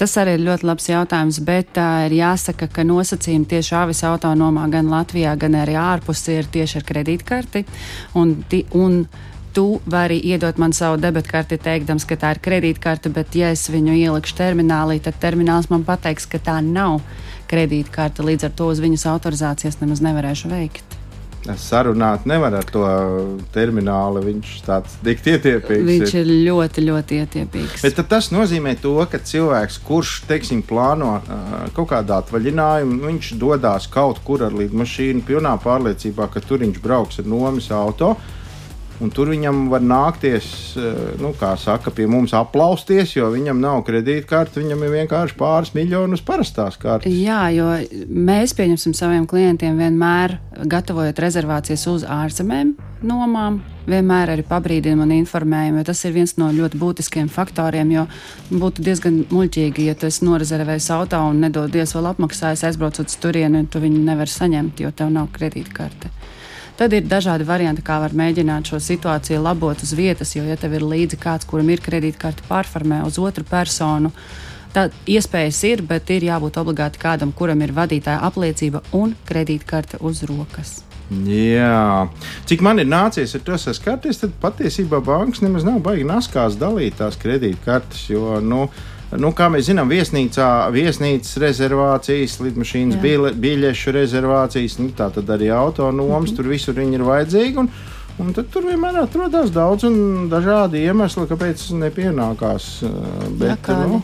[0.00, 1.40] tas arī ir ļoti labs jautājums.
[1.46, 6.50] Bet uh, ir jāsaka, ka nosacījumi tieši avis autonomā gan Latvijā, gan arī ārpus ir
[6.52, 7.64] tieši ar kredītkarti.
[8.20, 8.36] Un,
[8.76, 8.98] un
[9.56, 13.96] tu vari iedot man savu debetkarti, teikdams, ka tā ir kredītkarte, bet ja es viņu
[13.96, 17.00] ielikšu terminālī, tad termināls man pateiks, ka tā nav
[17.48, 18.26] kredītkarte.
[18.26, 20.95] Līdz ar to uz viņas autorizācijas nemaz nevarēšu veikt
[21.60, 22.84] sarunāt nevar ar to
[23.54, 24.22] terminālu.
[24.26, 25.86] Viņš tāds dikti ietiepīgs.
[25.90, 27.84] Viņš ir ļoti, ļoti ietiepīgs.
[27.86, 31.18] Bet tas nozīmē to, ka cilvēks, kurš, teiksim, plāno
[31.76, 37.22] kaut kādu atvaļinājumu, viņš dodas kaut kur ar lidmašīnu, pilnā pārliecībā, ka tur viņš brauks
[37.22, 38.35] ar nomas automašīnu
[38.96, 40.46] Un tur viņam var nākties,
[40.80, 45.74] eh, nu, kā saka, pie mums aplausties, jo viņam nav kredītkarte, viņam ir vienkārši pāris
[45.76, 47.12] miljonus parastās kartes.
[47.12, 47.68] Jā, jo
[48.08, 52.72] mēs pieņemsim saviem klientiem vienmēr, gatavojot rezervācijas uz ārzemēm,
[53.04, 57.92] nomām, vienmēr arī pabrīdinām un informējam, jo tas ir viens no ļoti būtiskiem faktoriem.
[57.92, 58.06] Jo
[58.48, 63.60] būtu diezgan muļķīgi, ja tu esi norezervējis auto un nedodies vēl apmaksājis, aizbraucot uz turieni,
[63.60, 66.14] un tu viņu nevari saņemt, jo tev nav kredītkarte.
[66.76, 70.74] Tad ir dažādi varianti, kā var mēģināt šo situāciju labot uz vietas, jo, ja tev
[70.76, 74.10] ir līdzi kāds, kuram ir kredītkarte pārformē uz otru personu,
[74.74, 80.20] tad iespējas ir, bet ir jābūt obligāti kādam, kuram ir vadītāja apliecība un kredītkarte uz
[80.28, 80.82] rokas.
[81.24, 82.10] Jā,
[82.50, 86.98] cik man ir nācies ar to saskarties, tad patiesībā bankas nemaz nav baigi naskās dalīt
[87.00, 88.66] tās kredītkartes, jo, nu,
[89.14, 95.52] Nu, kā mēs zinām, viesnīcā, viesnīcas rezervācijas, lidmašīnas bile, biļešu rezervācijas, nu, tā tad arī
[95.54, 96.36] autonomas, mm -hmm.
[96.36, 97.58] tur visur viņi ir vajadzīgi.
[97.62, 97.68] Un,
[98.18, 102.82] un tad tur vienmēr atrodas daudz un dažādi iemesli, kāpēc nepienākās.
[103.38, 103.90] Bet, Jā, kādi?
[103.90, 104.02] nu,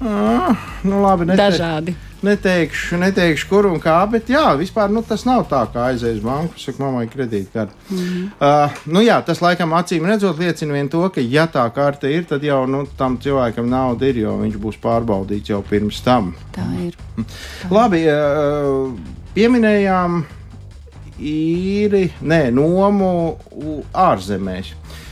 [0.00, 1.42] à, nu, labi, nete...
[1.42, 6.20] dažādi neteikšu, neteikšu, kur un kā, bet jā, vispār nu, tas nav tā, kā aizies
[6.24, 7.74] banku, saka, mammai kredītkarte.
[7.90, 8.24] Mm -hmm.
[8.40, 12.24] uh, nu, jā, tas laikam acīm redzot liecina vien to, ka, ja tā karte ir,
[12.24, 16.34] tad jau nu, tam cilvēkam nauda ir, jo viņš būs pārbaudīts jau pirms tam.
[16.52, 16.96] Tā ir.
[17.16, 17.24] Tā.
[17.70, 18.92] Labi, uh,
[19.34, 20.24] pieminējām
[21.20, 23.36] īri, nē, nomu
[23.92, 24.72] ārzemēs.
[24.72, 25.09] Eh,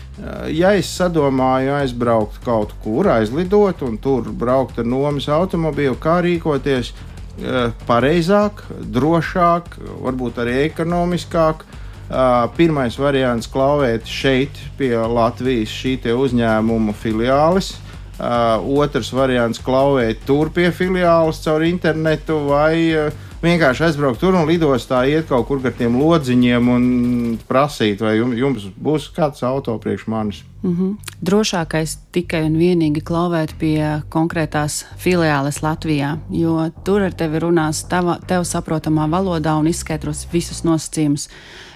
[0.52, 6.92] ja es sadomāju aizbraukt kaut kur, aizlidot un tur braukt ar nomas automobīlu, kā rīkoties
[7.86, 11.62] pareizāk, drošāk, varbūt arī ekonomiskāk.
[12.56, 17.76] Pirmais variants- klauvēt šeit, pie Latvijas šī uzņēmuma filiālis.
[18.18, 23.10] Otrs variants- klauvēt tur pie filiālis caur internetu vai uh,
[23.42, 26.84] vienkārši aizbraukt tur un lidostā, iet kaut kur ar tiem lodziņiem un
[27.48, 30.42] prasīt, vai jums, jums būs kāds auto priekš manis.
[30.62, 30.96] Mm -hmm.
[31.22, 38.18] Drošākais tikai un vienīgi klauvēt pie konkrētās filiāles Latvijā, jo tur ar tevi runās tava,
[38.26, 41.28] tev saprotamā valodā un izskaidros visus nosacījumus.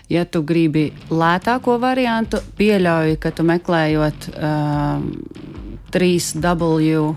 [0.09, 5.03] Ja tu gribi lētāko variantu, pieļauju, ka tu meklējot uh,
[5.93, 7.15] 3W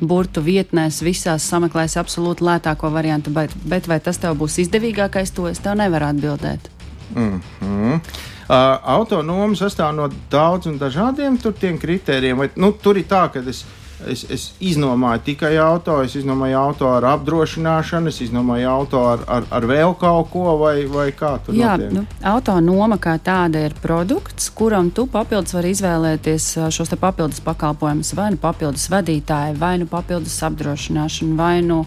[0.00, 5.48] burtu vietnēs, visās sameklēs absolūti lētāko variantu, bet, bet vai tas tev būs izdevīgākais, to
[5.48, 6.70] es tev nevaru atbildēt.
[7.14, 7.94] Mm -hmm.
[7.94, 11.38] uh, autonomi sastāv no daudziem dažādiem
[11.78, 12.38] kritērijiem.
[12.38, 13.64] Vai, nu, tur ir tā, ka es
[14.04, 19.46] Es, es iznomāju tikai auto, es iznomāju auto ar apdrošināšanu, es iznomāju auto ar, ar,
[19.56, 21.94] ar vēl kaut ko, vai, vai kā tur Jā, notiek?
[21.96, 28.30] nu, autonoma kā tāda ir produkts, kuram tu papildus vari izvēlēties šos papildus pakalpojumus, vai
[28.36, 31.86] nu papildus vadītāju, vai nu papildus apdrošināšanu, vai nu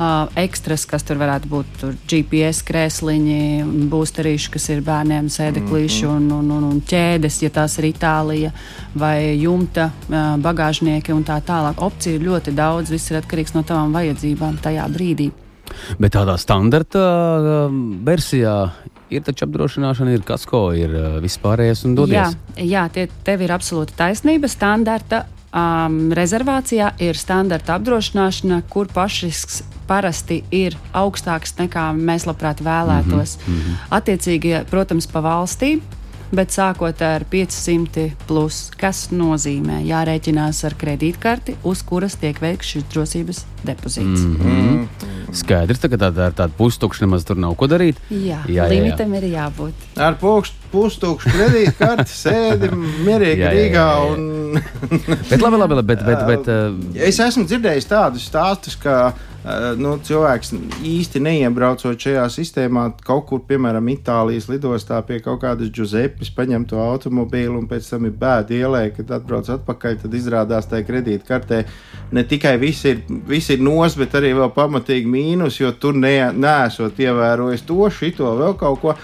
[0.00, 1.72] uh, ekstras, kas tur varētu būt.
[1.80, 3.40] Tur GPS krēsliņi,
[3.92, 6.16] būsterīši, kas ir bērniem sēdeklīši mm -hmm.
[6.16, 8.52] un, un, un, un ķēdes, ja tās ir Itālija,
[8.94, 11.82] vai jumta uh, bagāžnieki un tā tālāk.
[11.82, 15.30] Opciju ir ļoti daudz, viss ir atkarīgs no tavām vajadzībām tajā brīdī.
[15.98, 18.70] Bet tādā standarta uh, versijā
[19.10, 22.36] ir taču apdrošināšana, ir kasko, ir uh, vispārējais un dodies.
[22.56, 24.48] Jā, jā tie, tev ir absolūti taisnība.
[24.48, 33.38] Standarta um, rezervācijā ir standarta apdrošināšana, kur pašrisks parasti ir augstāks nekā mēs labprāt vēlētos.
[33.46, 33.80] Mm -hmm.
[33.90, 35.80] Attiecīgi, protams, pa valstīm
[36.34, 42.86] bet sākot ar 500, plus, kas nozīmē jārēķinās ar kredītkarti, uz kuras tiek veikts šis
[42.92, 44.26] drošības depozīts.
[44.26, 44.99] Mm -hmm.
[45.36, 48.00] Skaidrs, ka tā ir tāda pustukša, nemaz tur nav ko darīt.
[48.10, 49.20] Jā, jā, jā limitam jā.
[49.22, 49.86] ir jābūt.
[50.00, 50.18] Ar
[50.72, 52.70] pustukšu kredītkarti sēdi
[53.06, 53.88] mierīgi Rīgā.
[54.10, 54.60] Un...
[55.30, 56.78] bet, labi, labi, labi, bet, bet, bet, uh...
[57.08, 59.29] Es esmu dzirdējis tādus stāstus, ka Eh,
[59.80, 60.50] nu, cilvēks
[60.84, 66.80] īsti neiebraucot šajā sistēmā, kaut kur, piemēram, Itālijas lidostā pie kaut kādas Giuseppes, paņem to
[66.82, 71.62] automobīlu un pēc tam ir bēda ielē, kad atbrauc atpakaļ, tad izrādās tajā kredītkartē
[72.12, 76.18] ne tikai viss ir, viss ir nos, bet arī vēl pamatīgi mīnus, jo tur ne,
[76.36, 78.96] neesot ievērojis to, šito, vēl kaut ko.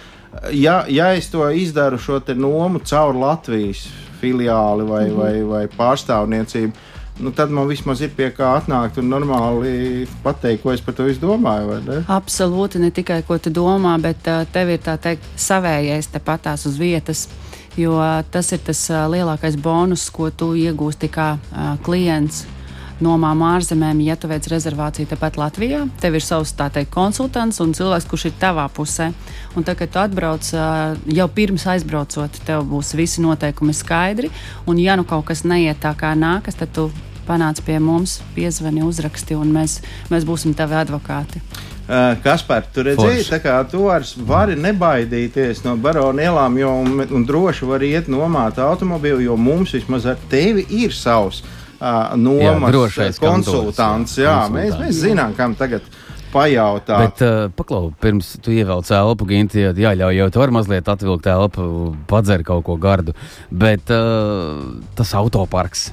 [0.53, 3.87] Ja, ja es to izdaru šo nomu caur Latvijas
[4.21, 5.17] filiāli vai, mm -hmm.
[5.17, 6.73] vai, vai pārstāvniecību,
[7.19, 11.09] nu, tad man vismaz ir pie kā atnākt un normāli pateikt, ko es par to
[11.21, 11.81] domāju.
[11.87, 12.01] Ne?
[12.13, 16.81] Absolūti, ne tikai ko tu domā, bet uh, tev ir tā teikt savējais tepatās uz
[16.81, 17.29] vietas.
[17.77, 18.01] Jo
[18.33, 21.35] tas ir tas uh, lielākais bonus, ko tu iegūsti kā
[21.85, 22.47] klients
[23.03, 25.83] nomām ārzemēm, ja tu veic rezervāciju tepat Latvijā.
[26.01, 29.11] Tev ir savs teikt, konsultants un cilvēks, kurš ir tavā pusē.
[29.57, 30.49] Un tad, kad tu atbrauc,
[31.19, 34.33] jau pirms aizbraucot, tev būs visi noteikumi skaidri.
[34.67, 36.89] Un, ja nu kaut kas neiet tā kā nākas, tad tu
[37.27, 39.81] panāc pie mums, piezvani, uzraksti, un mēs,
[40.13, 41.43] mēs būsim tavi advokāti.
[42.23, 47.27] Kaspar, tu redzēji, tā kā tu vairs vari nebaidīties no barona ielām, jo un, un
[47.27, 51.45] droši var iet nomāt automobīlu, jo mums vismaz ar tevi ir savs
[52.17, 54.17] nomas jā, konsultants.
[54.19, 55.85] Jā, jā, mēs, mēs zinām, kam tagad
[56.33, 57.03] pajautāt.
[57.05, 61.69] Bet, uh, paklau, pirms tu ievelc elpu, Ginti, jāļauj jau tu vari mazliet atvilkt elpu,
[62.11, 63.17] padzer kaut ko gardu.
[63.51, 64.67] Bet uh,
[64.99, 65.91] tas autoparks.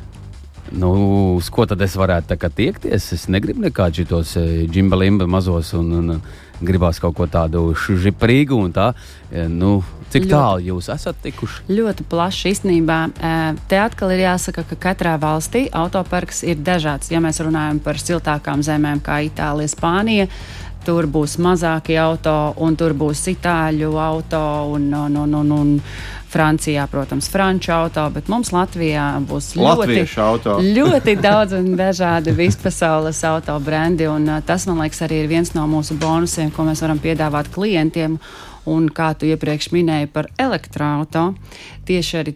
[0.73, 0.89] Nu,
[1.37, 3.11] uz ko tad es varētu tiekties?
[3.13, 4.31] Es negribu nekādus šitos
[4.71, 6.21] džimbalimba mazos un, un
[6.65, 8.93] gribās kaut ko tādu žiprīgu un tā.
[9.51, 11.67] Nu, Cik ļoti, tālu jūs esat tikuši?
[11.73, 12.99] Ļoti plaši īstenībā.
[13.69, 17.09] Te atkal ir jāsaka, ka katrā valstī autoparks ir dažāds.
[17.13, 20.27] Ja mēs runājam par siltākām zemēm, kā Itālija, Spānija,
[20.85, 24.43] tur būs mazāki auto, un tur būs itāļu auto
[24.75, 25.73] un, un, un, un, un
[26.33, 30.05] Francijā, protams, franču auto, bet mums Latvijā būs ļoti,
[30.73, 34.07] ļoti daudz un dažādi vispasaules auto brendi.
[34.09, 38.17] Un, tas, man liekas, arī ir viens no mūsu bonusiem, ko mēs varam piedāvāt klientiem.
[38.69, 41.33] Un kā tu iepriekš minēji par elektroautorātu,
[41.87, 42.35] tieši arī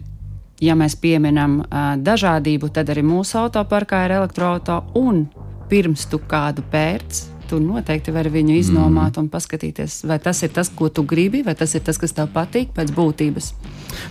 [0.60, 4.82] ja mēs pieminam uh, dažādību, tad arī mūsu autoparkā ir elektroautorāta.
[4.98, 5.26] Un
[5.68, 9.24] pirms tu kādu pērci, tu noteikti vari viņu iznomāt mm.
[9.24, 12.30] un paskatīties, vai tas ir tas, ko tu gribi, vai tas ir tas, kas tev
[12.34, 13.52] patīk pēc būtības.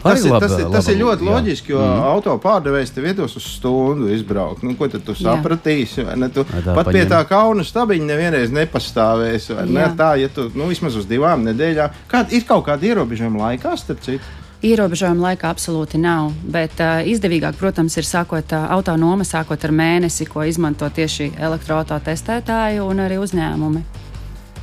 [0.04, 1.34] Tas, ir, tas, ir, tas ir ļoti jā.
[1.34, 2.08] loģiski, jo mm.
[2.12, 4.66] auto pārdevējs tev iedos uz stundu izbraukt.
[4.66, 6.06] Nu, ko tad tu sapratīsi?
[6.34, 6.98] Tu, tā pat paņem.
[6.98, 9.52] pie tā kauna stabiņa nevienreiz nepastāvēs.
[9.70, 9.86] Ne?
[9.98, 14.04] Tā, ja tu nu, vismaz uz divām nedēļām, kāda ir kaut kāda ierobežojuma laikā, starp
[14.06, 14.36] citu.
[14.66, 20.26] Ierobežojuma laika absolūti nav, bet uh, izdevīgāk, protams, ir sākot uh, autonoma, sākot ar mēnesi,
[20.26, 23.84] ko izmanto tieši elektroautorāta testētāji un arī uzņēmumi.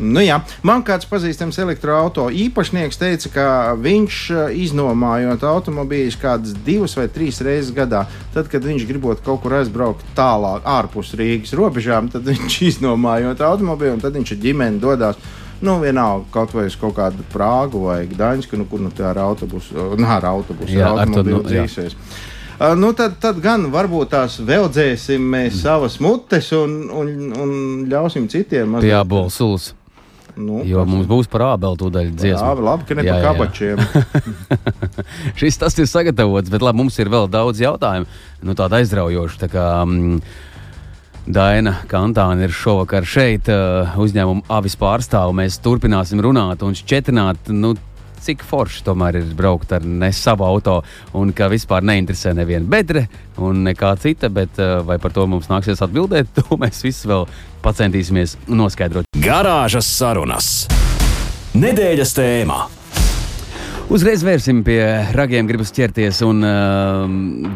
[0.02, 0.40] Nu, jā.
[0.66, 3.46] Man kāds pazīstams elektroautorāta īpašnieks teica, ka
[3.78, 4.18] viņš
[4.64, 8.02] iznomājot automobīļus kādas divas vai trīs reizes gadā.
[8.34, 14.00] Tad, kad viņš gribot kaut kur aizbraukt tālāk, ārpus Rīgas robežām, tad viņš iznomājot automobīlu
[14.00, 15.22] un tad viņš ar ģimeni dodas
[15.62, 19.20] Nu, vienalga, kaut vai uz kaut kādu Prāgu vai Gdaņsku, nu, kur nu tā ar
[19.22, 21.94] autobusu, nu, ar autobusu, jā, ar automobīlu nu, dzīsies.
[22.54, 25.62] Uh, nu, tad, tad gan varbūt tās veldzēsim mēs mm.
[25.62, 27.56] savas mutes un, un, un
[27.90, 28.78] ļausim citiem.
[28.84, 29.72] Jā, bolsulis.
[30.34, 32.48] Nu, jo mums būs par ābeli tūdaļ dziesma.
[32.50, 33.82] Jā, labi, ka ne jā, par kabačiem.
[35.38, 38.08] Šis tas ir sagatavots, bet labi, mums ir vēl daudz jautājumu.
[38.42, 39.38] Nu, tāda aizraujoša.
[39.44, 40.18] Tā kā, mm,
[41.24, 45.32] Daina Kantāna ir šovakar šeit, uh, uzņēmuma avis pārstāve.
[45.38, 47.50] Mēs turpināsim runāt un šķietināt.
[47.54, 47.74] Nu,
[48.24, 50.78] Cik forši tomēr ir braukt ar ne savu auto,
[51.12, 53.02] un ka vispār neinteresē neviena bedre
[53.36, 57.26] un nekā cita, bet uh, vai par to mums nāksies atbildēt, to mēs visi vēl
[57.64, 59.08] centīsimies noskaidrot.
[59.20, 60.48] Garāžas sarunas.
[61.52, 62.62] Nedēļas tēmā.
[63.92, 64.80] Uzreiz vērsim pie
[65.12, 67.04] ragiem, gribas ķerties un uh,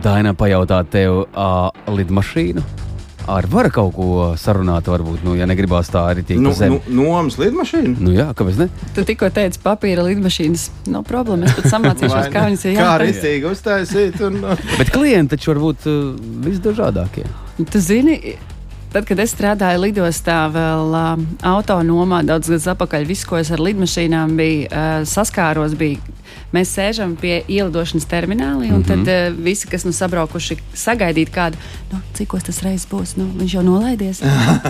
[0.04, 2.87] Daina pajautāt tev, uh, lidmašīnu
[3.28, 4.06] ar varu kaut ko
[4.40, 6.80] sarunāt, varbūt, nu, ja negribās tā arī tīk Nu, pa zemi.
[6.88, 7.94] nu, nomas lidmašīna.
[8.00, 8.68] Nu, jā, kāpēc ne?
[8.96, 10.68] Tu tikko teici, papīra lidmašīnas.
[10.94, 11.46] Nav problēma.
[11.50, 13.04] Es pat samācīšos, kā viņas ir Kā jātaisa.
[13.06, 14.20] rītīgi uztaisīt.
[14.28, 14.40] Un,
[14.78, 15.98] Bet klienti taču var būt uh,
[16.48, 17.26] visdažādākie.
[17.58, 18.18] Tu zini,
[18.92, 23.62] tad, kad es strādāju lidostā, vēl uh, autonomā, daudz gadus atpakaļ, viss, ko es ar
[23.62, 26.00] lidmašīnām biju uh, saskāros, bija.
[26.52, 29.04] Mēs sēžam pie ielidošanas termināla, un mm -hmm.
[29.04, 31.60] tad uh, visi, kas nu sabraukuši, sagaidīt kādu,
[31.92, 34.22] nu, cik tas reizes būs, nu, viņš jau nolaidies.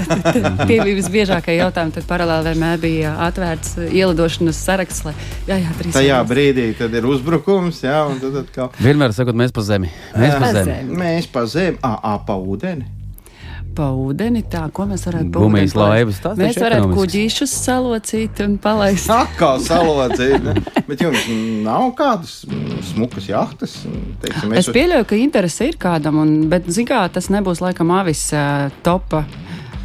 [0.68, 1.92] Tie bija visbiežākie jautājumi.
[1.94, 5.04] Tad paralēli vienmēr bija atvērts ielidošanas saraksts.
[5.04, 5.14] Lai,
[5.46, 6.30] jā, jā, trīs tajā sekundes.
[6.34, 8.70] brīdī tad ir uzbrukums, jā, un tad atkal.
[8.82, 9.90] Vienmēr sakot, mēs pa zemi.
[10.16, 10.96] Mēs pa Pa zemi.
[10.98, 12.97] Mēs pa zemi, ah, ah, pa ūdeni.
[13.78, 18.56] Pa ūdeni, tā, ko mēs varētu pa Gumijas laivas, tas Mēs varētu kuģīšus salocīt un
[18.62, 19.06] palaist.
[19.14, 20.48] Atkal salocīt.
[20.88, 21.28] Bet jums
[21.62, 22.40] nav kādas
[22.90, 23.76] smukas jahtas?
[24.24, 28.24] Teiksim, Es pieļauju, ka interese ir kādam, un, bet zin kā, tas nebūs laikam avis
[28.34, 29.22] uh, topa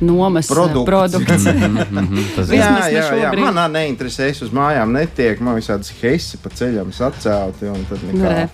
[0.06, 0.88] nomas uh, Produkts.
[0.90, 1.46] produkts.
[1.48, 2.60] Mhm, tas ir.
[2.60, 3.32] Jā, jā, jā.
[3.40, 4.30] manā neinteresē.
[4.34, 5.42] Es uz mājām netiek.
[5.44, 7.70] Man visādas heisi pa ceļam sacelti.
[7.72, 8.36] un tad nekā.
[8.36, 8.46] Nē.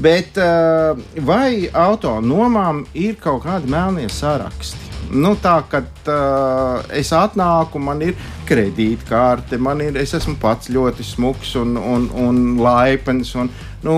[0.00, 4.89] Bet uh, vai auto nomām ir kaut kādi melnie saraksti?
[5.10, 8.14] Nu, tā kā uh, es atnāku, man ir
[8.46, 13.32] kredītkarte, man ir, es esmu pats ļoti smuks un, un, un laipns.
[13.40, 13.50] Un,
[13.86, 13.96] nu,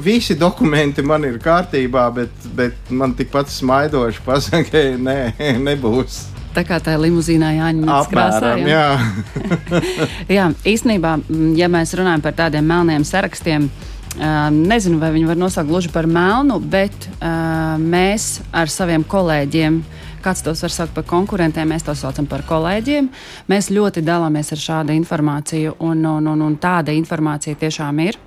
[0.00, 5.18] visi dokumenti man ir kārtībā, bet, bet man tikpat smaidoši pasakā, ka nē,
[5.68, 6.22] nebūs.
[6.50, 8.56] Tā kā tā ir limuzīnā jāņem krāsā.
[8.66, 8.86] Jā.
[10.26, 10.48] jā.
[10.72, 11.14] īstenībā,
[11.58, 16.06] ja mēs runājam par tādiem melniem sarakstiem, um, nezinu, vai viņi var nosaukt gluži par
[16.10, 17.08] melnu, bet
[17.78, 19.82] mēs ar saviem kolēģiem.
[20.20, 23.08] Kāds tos var saukt par konkurentiem, mēs to saucam par kolēģiem.
[23.48, 28.18] Mēs ļoti dalāmies ar šādu informāciju, un, un, un, un tāda informācija tiešām ir.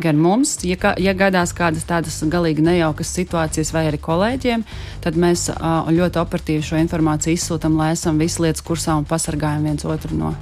[0.00, 4.64] Gan mums, ja, kā, ja gadās kādas tādas galīgi nejaukas situācijas, vai arī kolēģiem,
[5.04, 5.48] tad mēs
[5.92, 10.34] ļoti operatīvi šo informāciju izsūtām, lai esam visi lietas kursā un pasargājam viens otru no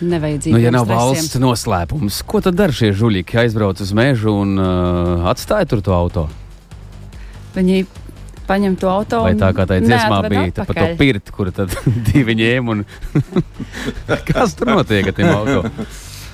[0.00, 1.04] nevajadzīgiem Nu, ja nav stresiem.
[1.10, 3.38] valsts noslēpums, ko tad dara šie žuļiki?
[3.44, 6.26] Aizbrauc uz mežu un uh, atstāja tur to auto.
[7.56, 7.86] Viņi
[8.46, 9.22] paņem to auto.
[9.26, 11.72] Vai tā kā tā dziesmā bija tā par to pirti, kur tad
[12.10, 12.84] divi ņēma un
[14.28, 15.86] kas tur notiek ar tiem auto?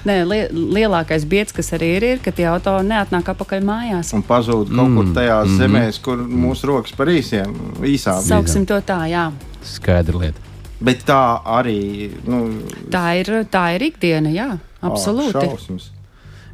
[0.02, 4.10] Nē, li lielākais biedrs, kas arī ir, ir, ka tie auto neatnāk atpakaļ mājās.
[4.16, 5.58] un pazūd kaut kur Mm, tajās mhm.
[5.62, 7.54] zemēs, kur mūsu rokas par īsiem,
[7.86, 8.18] īsām.
[8.26, 9.28] Sauksim to tā, jā.
[9.62, 10.51] Skaidra lieta.
[10.82, 12.44] Bet tā arī nu,
[12.90, 14.48] Tā ir, tā ir ikdiena, jā,
[14.82, 15.38] absolūti.
[15.38, 15.90] Šausmas.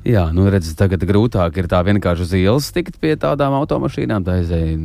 [0.09, 4.39] Jā, nu redziet, tagad grūtāk ir tā vienkārši uz ielas tikt pie tādām automašīnām, tā
[4.39, 4.76] aizēja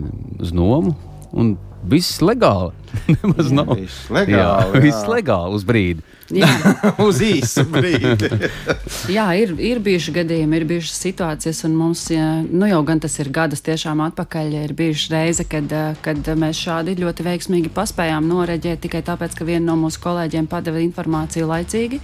[0.42, 0.96] uz nomu.
[1.34, 1.54] Un
[1.90, 2.72] viss legāli.
[3.14, 3.74] Nemaz nav.
[3.78, 4.82] Viss legāli, jā.
[4.84, 6.04] viss legāli uz brīdi.
[6.34, 6.50] Jā,
[7.06, 8.30] Uz īsu brīdi.
[9.18, 13.18] jā ir, ir bijuši gadījumi, ir bijušas situācijas, un mums jā, nu jau gan tas
[13.22, 14.56] ir gadus tiešām atpakaļ.
[14.64, 19.48] Ir bijuši reize, kad, eh, kad mēs šādi ļoti veiksmīgi paspējām noreģēt tikai tāpēc, ka
[19.50, 22.02] viena no mūsu kolēģiem padeva informāciju laicīgi.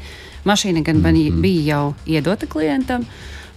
[0.47, 3.07] Mašīna gan bija, bija jau iedota klientam,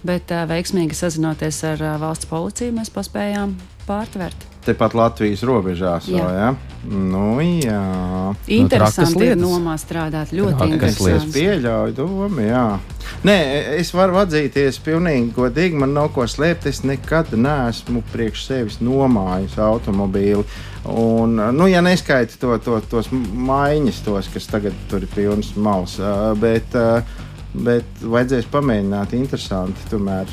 [0.03, 3.55] bet uh, veiksmīgi sazinoties ar uh, valsts policiju, mēs paspējām
[3.87, 4.52] pārtvert.
[4.63, 6.07] Tepat Latvijas robežās.
[6.07, 6.23] Jā.
[6.23, 6.73] Vēl, ja?
[6.83, 7.81] Nu, jā.
[8.51, 10.33] Interesanti ir nomā strādāt.
[10.35, 11.33] Ļoti Trakas Es, interesanti.
[11.37, 12.63] pieļauju domu, jā.
[13.23, 13.37] Nē,
[13.79, 16.67] es varu atzīties pilnīgi godīgi, man nav ko slēpt.
[16.71, 20.43] Es nekad neesmu priekš sevis nomājis automobīli.
[20.91, 25.95] Un, nu, ja neskaiti to, to, tos maiņas, tos, kas tagad tur ir pilns mals,
[26.41, 26.75] bet,
[27.55, 30.27] bet vajadzēs pamēģināt, interesanti tomēr.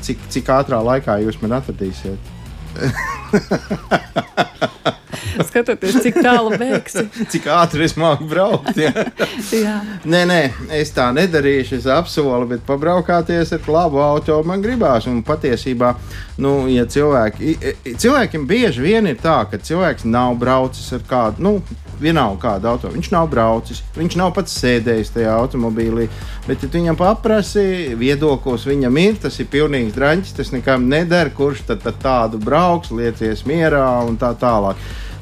[0.00, 2.36] Cik, cik ātrā laikā jūs man atradīsiet?
[5.50, 7.04] Skatoties, cik tālu beigsi.
[7.32, 8.76] Cik ātri es māku braukt?
[8.78, 8.92] Ja?
[9.64, 9.76] Jā.
[10.04, 10.40] Nē, nē,
[10.78, 11.80] es tā nedarīšu.
[11.80, 15.08] Es apsolu, bet pabraukāties ar labu auto man gribās.
[15.10, 15.94] Un patiesībā,
[16.42, 17.56] nu, ja cilvēki,
[17.94, 21.56] cilvēkiem bieži vien ir tā, ka cilvēks nav braucis ar kādu, nu,
[22.02, 22.92] vienalga kādu auto.
[22.94, 26.08] Viņš nav braucis, viņš nav pats sēdējis tajā automobīlī.
[26.46, 31.66] Bet, ja viņam paprasti, viedoklis viņam ir, tas ir pilnīgs draņķis, tas nekam neder, kurš
[31.68, 34.80] tad, tad tādu brauks, liecies mierā un tā tālāk.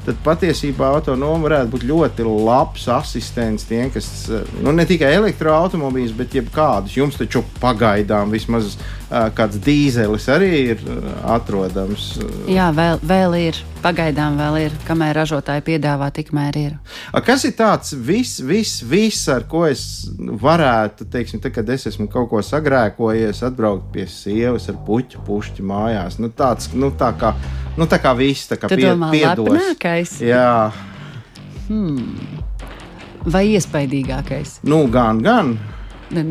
[0.09, 6.15] Tad patiesībā autonomija varētu būt ļoti labs asistents tiem, kas eh, nu, ne tikai elektroautomobīļus,
[6.17, 6.95] bet jebkādus.
[6.97, 12.13] Jums taču pagaidām vismaz uh, kāds dīzelis arī ir uh, atrodams.
[12.49, 13.59] Jā, vēl, vēl ir.
[13.79, 16.73] Pagaidām vēl ir, kamēr ražotāji piedāvā, tikmēr ir.
[17.15, 19.83] A, kas ir tāds viss, viss, vis, ar ko es
[20.19, 25.63] varētu, teiksim, tad, kad es esmu kaut ko sagrēkojies, atbraukt pie sievas ar puķu pušķi
[25.71, 26.19] mājās?
[26.19, 27.31] Nu, tāds, nu, tā kā,
[27.79, 30.19] nu, tā kā viss, tā kā pie, lepnākais?
[30.27, 30.51] Jā,
[33.29, 34.59] Vai iespaidīgākais?
[34.67, 35.55] nu, gan, gan.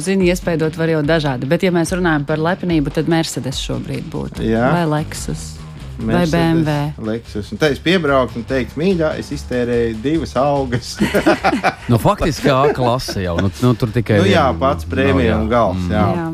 [0.03, 4.43] Zini, iespaidot var jau dažādi, bet, ja mēs runājam par lepnību, tad Mercedes šobrīd būtu.
[4.43, 4.73] Jā.
[4.75, 5.58] Vai Lexus.
[5.99, 7.07] Vai Mercedes, BMW.
[7.11, 7.53] Lexus.
[7.53, 10.95] Un te es piebraucu un teicu, mīļā, es iztērēju divas augas.
[11.89, 13.39] Nu, faktiski A klase jau.
[13.41, 14.61] Nu, nu, tur tikai nu, jā, viena.
[14.61, 15.87] pats prēmija un gals.
[15.91, 16.05] Jā.
[16.19, 16.27] Jā.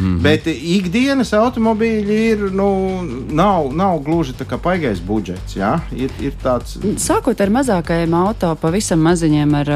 [0.00, 0.18] Mhm.
[0.24, 2.68] Bet ikdienas automobīļi ir, nu,
[3.30, 5.56] nav, nav gluži tā kā paigais budžets.
[5.60, 5.76] Jā?
[5.92, 9.70] Ir, ir tāds, Sākot ar mazākajiem auto, pavisam maziņiem, ar,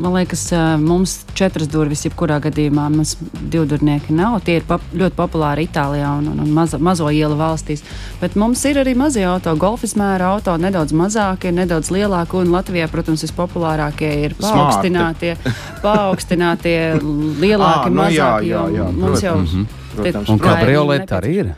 [0.00, 0.48] man liekas,
[0.82, 3.16] mums četras durvis, jebkurā gadījumā mums
[3.52, 4.40] divdurnieki nav.
[4.46, 7.82] Tie ir pop, ļoti populāri Itālijā un, un, un mazo, mazo ielu valstīs.
[8.20, 12.38] Bet mums ir arī mazie auto, golfis mēra auto, nedaudz mazākie, nedaudz lielāki.
[12.40, 15.34] Un Latvijā, protams, vispopulārākie ir paaugstinātie,
[15.84, 18.50] paaugstinātie lielāki, Ā, nu jā, mazāki.
[18.50, 19.66] jā, jo jā, mums jau
[19.96, 21.52] protams, Un Lai viņi kabrioleti arī ir.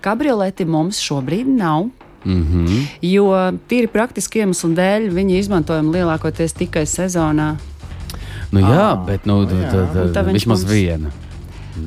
[0.00, 1.88] Kabrioleti mums šobrīd nav.
[2.24, 2.86] Mm -hmm.
[3.02, 3.24] Jo
[3.68, 7.56] tīri praktiski iemeslu dēļ viņi izmantojami lielākoties tikai sezonā.
[8.52, 9.70] Nu, jā, Ā, bet nu, jā.
[9.70, 11.10] tad, Un tā viņš vismaz mums- viena.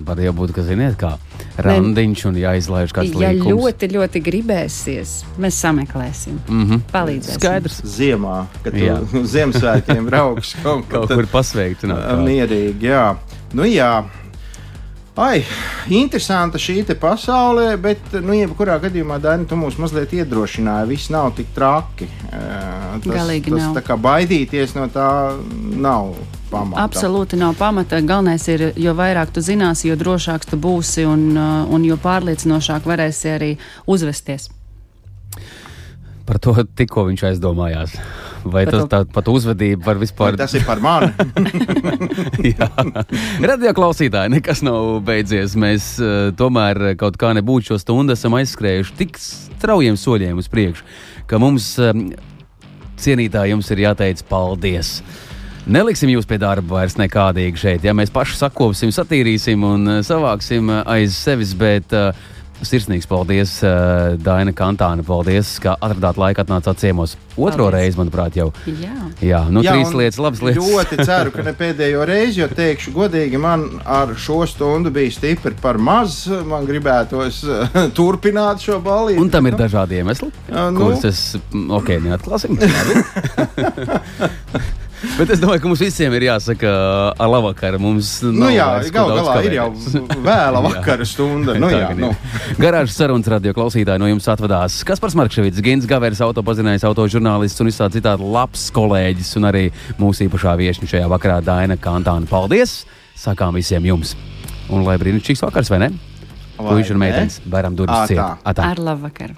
[0.05, 1.17] Var jau būt, ka ziniet, kā
[1.57, 3.53] randiņš un jāizlaiž kāds Ja līkums.
[3.53, 6.79] ļoti, ļoti gribēsies, mēs sameklēsim, Mm -hmm.
[6.93, 7.39] palīdzēsim.
[7.39, 7.81] Skaidrs.
[7.83, 8.73] ziemā, kad
[9.33, 12.23] Ziemassvētkiem brauks kaut, Kaut kur kādu.
[12.23, 13.15] Mierīgi, jā.
[13.53, 14.03] Nu, jā.
[15.15, 15.45] Ai,
[15.95, 20.89] interesanta šī te pasaule, bet, nu, jebkurā gadījumā, Dani, tu mūs mazliet iedrošināji.
[20.89, 22.09] Viss nav tik traki.
[22.27, 23.77] Tas, Galīgi tas, nav.
[23.77, 25.07] Tā kā baidīties no tā
[25.79, 26.11] nav
[26.51, 26.83] pamata.
[26.83, 28.01] Absolūti nav pamata.
[28.03, 33.31] Galvenais ir, jo vairāk tu zināsi, jo drošāks tu būsi un, un jo pārliecinošāk varēsi
[33.37, 33.51] arī
[33.87, 34.49] uzvesties.
[36.27, 37.95] Par to tikko viņš aizdomājās.
[38.45, 40.37] Vai tas tā, pat uzvedība var Vai vispār.
[40.37, 41.09] Tas ir par mani.
[42.51, 42.69] Jā,
[43.41, 45.55] radio klausītāji, nekas nav beidzies.
[45.59, 50.85] Mēs uh, tomēr kaut kā nebūtu šo stundu esam aizskrējuši tik straujiem soļiem uz priekšu,
[51.29, 52.07] ka mums, um,
[53.01, 54.99] cienītāji, jums ir jāteic paldies.
[55.65, 57.85] Neliksim jūs pie darba vairs nekādīgi šeit.
[57.87, 62.13] Ja mēs paši sakopsim, satīrīsim un uh, savāksim uh, aiz sevis, bet uh,
[62.63, 65.03] sirsnīgs paldies, uh, Daina Kantāna.
[65.05, 67.15] Paldies, ka atradāt laiku atnācāt ciemos.
[67.35, 67.75] Otro Paldies.
[67.75, 68.47] reizi, manuprāt, jau.
[68.65, 68.93] Jā.
[69.19, 70.63] Jā, nu Jā, trīs lietas, labas lietas.
[70.63, 75.51] Ļoti ceru, ka ne pēdējo reizi, jo teikšu, godīgi, man ar šo stundu bija stipri
[75.61, 76.21] par maz.
[76.47, 79.19] Man gribētos eh, turpināt šo balīti.
[79.19, 80.79] Un tam ir dažādi iemesli, Ā, nu.
[80.79, 82.55] kurus es mm, ok, neatklāsim.
[85.15, 86.69] Bet es domāju, ka mums visiem ir jāsaka,
[87.21, 87.79] ar labvakaru.
[87.81, 90.23] Mums Nu, jā, vairs gal daudz galā ir jau kavēties.
[90.25, 91.55] vēla vakara stunda.
[91.61, 92.09] Nu, Tā jā, nu.
[92.61, 94.79] Garāžas sarunas radio klausītāji no jums atvadās.
[94.87, 99.63] Kaspars Markevits, Gins Gavērs, autopazinājis, autožurnālists un visādi citādi labs kolēģis un arī
[100.01, 102.27] mūsu īpašā viešņa šajā vakarā Daina Kantāna.
[102.29, 102.83] Paldies!
[103.15, 104.15] Sakām visiem jums!
[104.69, 105.91] Un lai brīnišķīgs vakars, vai ne?
[106.57, 107.05] Puiši un ne?
[107.05, 108.19] meitenes, varam durvis Ā, ciet.
[108.19, 108.29] tā.
[108.51, 108.69] Atā.
[108.73, 109.35] Ar labu vakaru!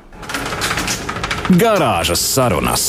[1.58, 2.88] Garāžas sarunas.